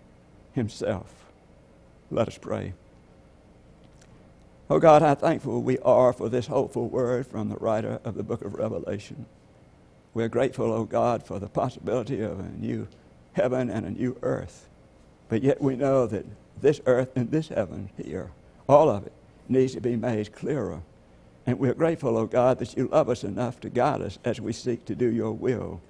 Himself. 0.53 1.13
Let 2.11 2.27
us 2.27 2.37
pray. 2.37 2.73
Oh 4.69 4.79
God, 4.79 5.01
how 5.01 5.15
thankful 5.15 5.61
we 5.61 5.79
are 5.79 6.13
for 6.13 6.29
this 6.29 6.47
hopeful 6.47 6.87
word 6.87 7.27
from 7.27 7.49
the 7.49 7.55
writer 7.55 7.99
of 8.03 8.15
the 8.15 8.23
book 8.23 8.43
of 8.43 8.55
Revelation. 8.55 9.25
We're 10.13 10.29
grateful, 10.29 10.71
oh 10.71 10.85
God, 10.85 11.25
for 11.25 11.39
the 11.39 11.47
possibility 11.47 12.21
of 12.21 12.39
a 12.39 12.49
new 12.49 12.87
heaven 13.33 13.69
and 13.69 13.85
a 13.85 13.91
new 13.91 14.17
earth. 14.21 14.67
But 15.27 15.43
yet 15.43 15.61
we 15.61 15.75
know 15.75 16.07
that 16.07 16.25
this 16.61 16.81
earth 16.85 17.11
and 17.15 17.29
this 17.29 17.49
heaven 17.49 17.89
here, 17.95 18.31
all 18.67 18.89
of 18.89 19.05
it, 19.05 19.13
needs 19.47 19.73
to 19.75 19.81
be 19.81 19.95
made 19.95 20.33
clearer. 20.33 20.81
And 21.45 21.59
we're 21.59 21.73
grateful, 21.73 22.17
oh 22.17 22.25
God, 22.25 22.59
that 22.59 22.75
you 22.75 22.87
love 22.87 23.09
us 23.09 23.23
enough 23.23 23.59
to 23.61 23.69
guide 23.69 24.01
us 24.01 24.19
as 24.25 24.41
we 24.41 24.53
seek 24.53 24.85
to 24.85 24.95
do 24.95 25.09
your 25.09 25.31
will 25.31 25.81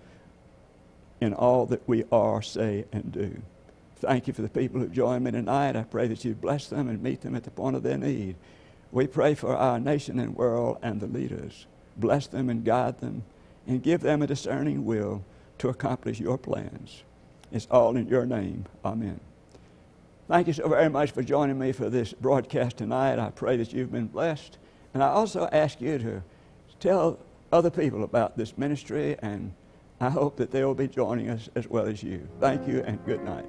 in 1.21 1.34
all 1.34 1.65
that 1.65 1.88
we 1.88 2.05
are, 2.12 2.41
say, 2.41 2.86
and 2.91 3.12
do. 3.12 3.41
Thank 3.97 4.27
you 4.27 4.34
for 4.34 4.41
the 4.41 4.49
people 4.49 4.79
who 4.79 4.88
joined 4.88 5.25
me 5.25 5.32
tonight. 5.32 5.75
I 5.75 5.84
pray 5.84 6.08
that 6.08 6.23
you 6.23 6.34
bless 6.34 6.67
them 6.67 6.88
and 6.88 7.03
meet 7.03 7.21
them 7.21 7.36
at 7.36 7.43
the 7.43 7.51
point 7.51 7.75
of 7.75 7.84
their 7.84 7.97
need. 7.97 8.36
We 8.91 9.08
pray 9.08 9.36
for 9.36 9.55
our 9.55 9.79
nation 9.79 10.19
and 10.19 10.36
world 10.36 10.77
and 10.82 11.01
the 11.01 11.08
leaders. 11.08 11.65
Bless 11.97 12.27
them 12.27 12.49
and 12.49 12.63
guide 12.63 12.99
them 13.01 13.23
and 13.69 13.84
give 13.84 14.01
them 14.01 14.21
a 14.23 14.27
discerning 14.27 14.84
will 14.84 15.23
to 15.60 15.69
accomplish 15.69 16.19
your 16.19 16.38
plans. 16.38 17.03
It's 17.51 17.67
all 17.69 17.95
in 17.95 18.08
your 18.08 18.25
name. 18.25 18.65
Amen. 18.84 19.19
Thank 20.27 20.47
you 20.47 20.53
so 20.53 20.67
very 20.67 20.89
much 20.89 21.12
for 21.12 21.23
joining 21.23 21.58
me 21.58 21.71
for 21.71 21.89
this 21.89 22.13
broadcast 22.13 22.77
tonight. 22.77 23.19
I 23.19 23.29
pray 23.29 23.58
that 23.58 23.71
you've 23.71 23.91
been 23.91 24.08
blessed. 24.08 24.58
And 24.93 25.03
I 25.03 25.10
also 25.10 25.47
ask 25.51 25.79
you 25.79 25.99
to 25.99 26.23
tell 26.79 27.19
other 27.51 27.69
people 27.69 28.03
about 28.03 28.38
this 28.38 28.58
ministry, 28.58 29.15
and 29.21 29.53
I 29.99 30.10
hope 30.10 30.38
that 30.38 30.51
they 30.51 30.63
will 30.63 30.75
be 30.75 30.88
joining 30.88 31.29
us 31.29 31.47
as 31.55 31.67
well 31.67 31.86
as 31.86 32.01
you. 32.01 32.27
Thank 32.39 32.67
you 32.67 32.82
and 32.82 33.03
good 33.05 33.23
night. 33.23 33.45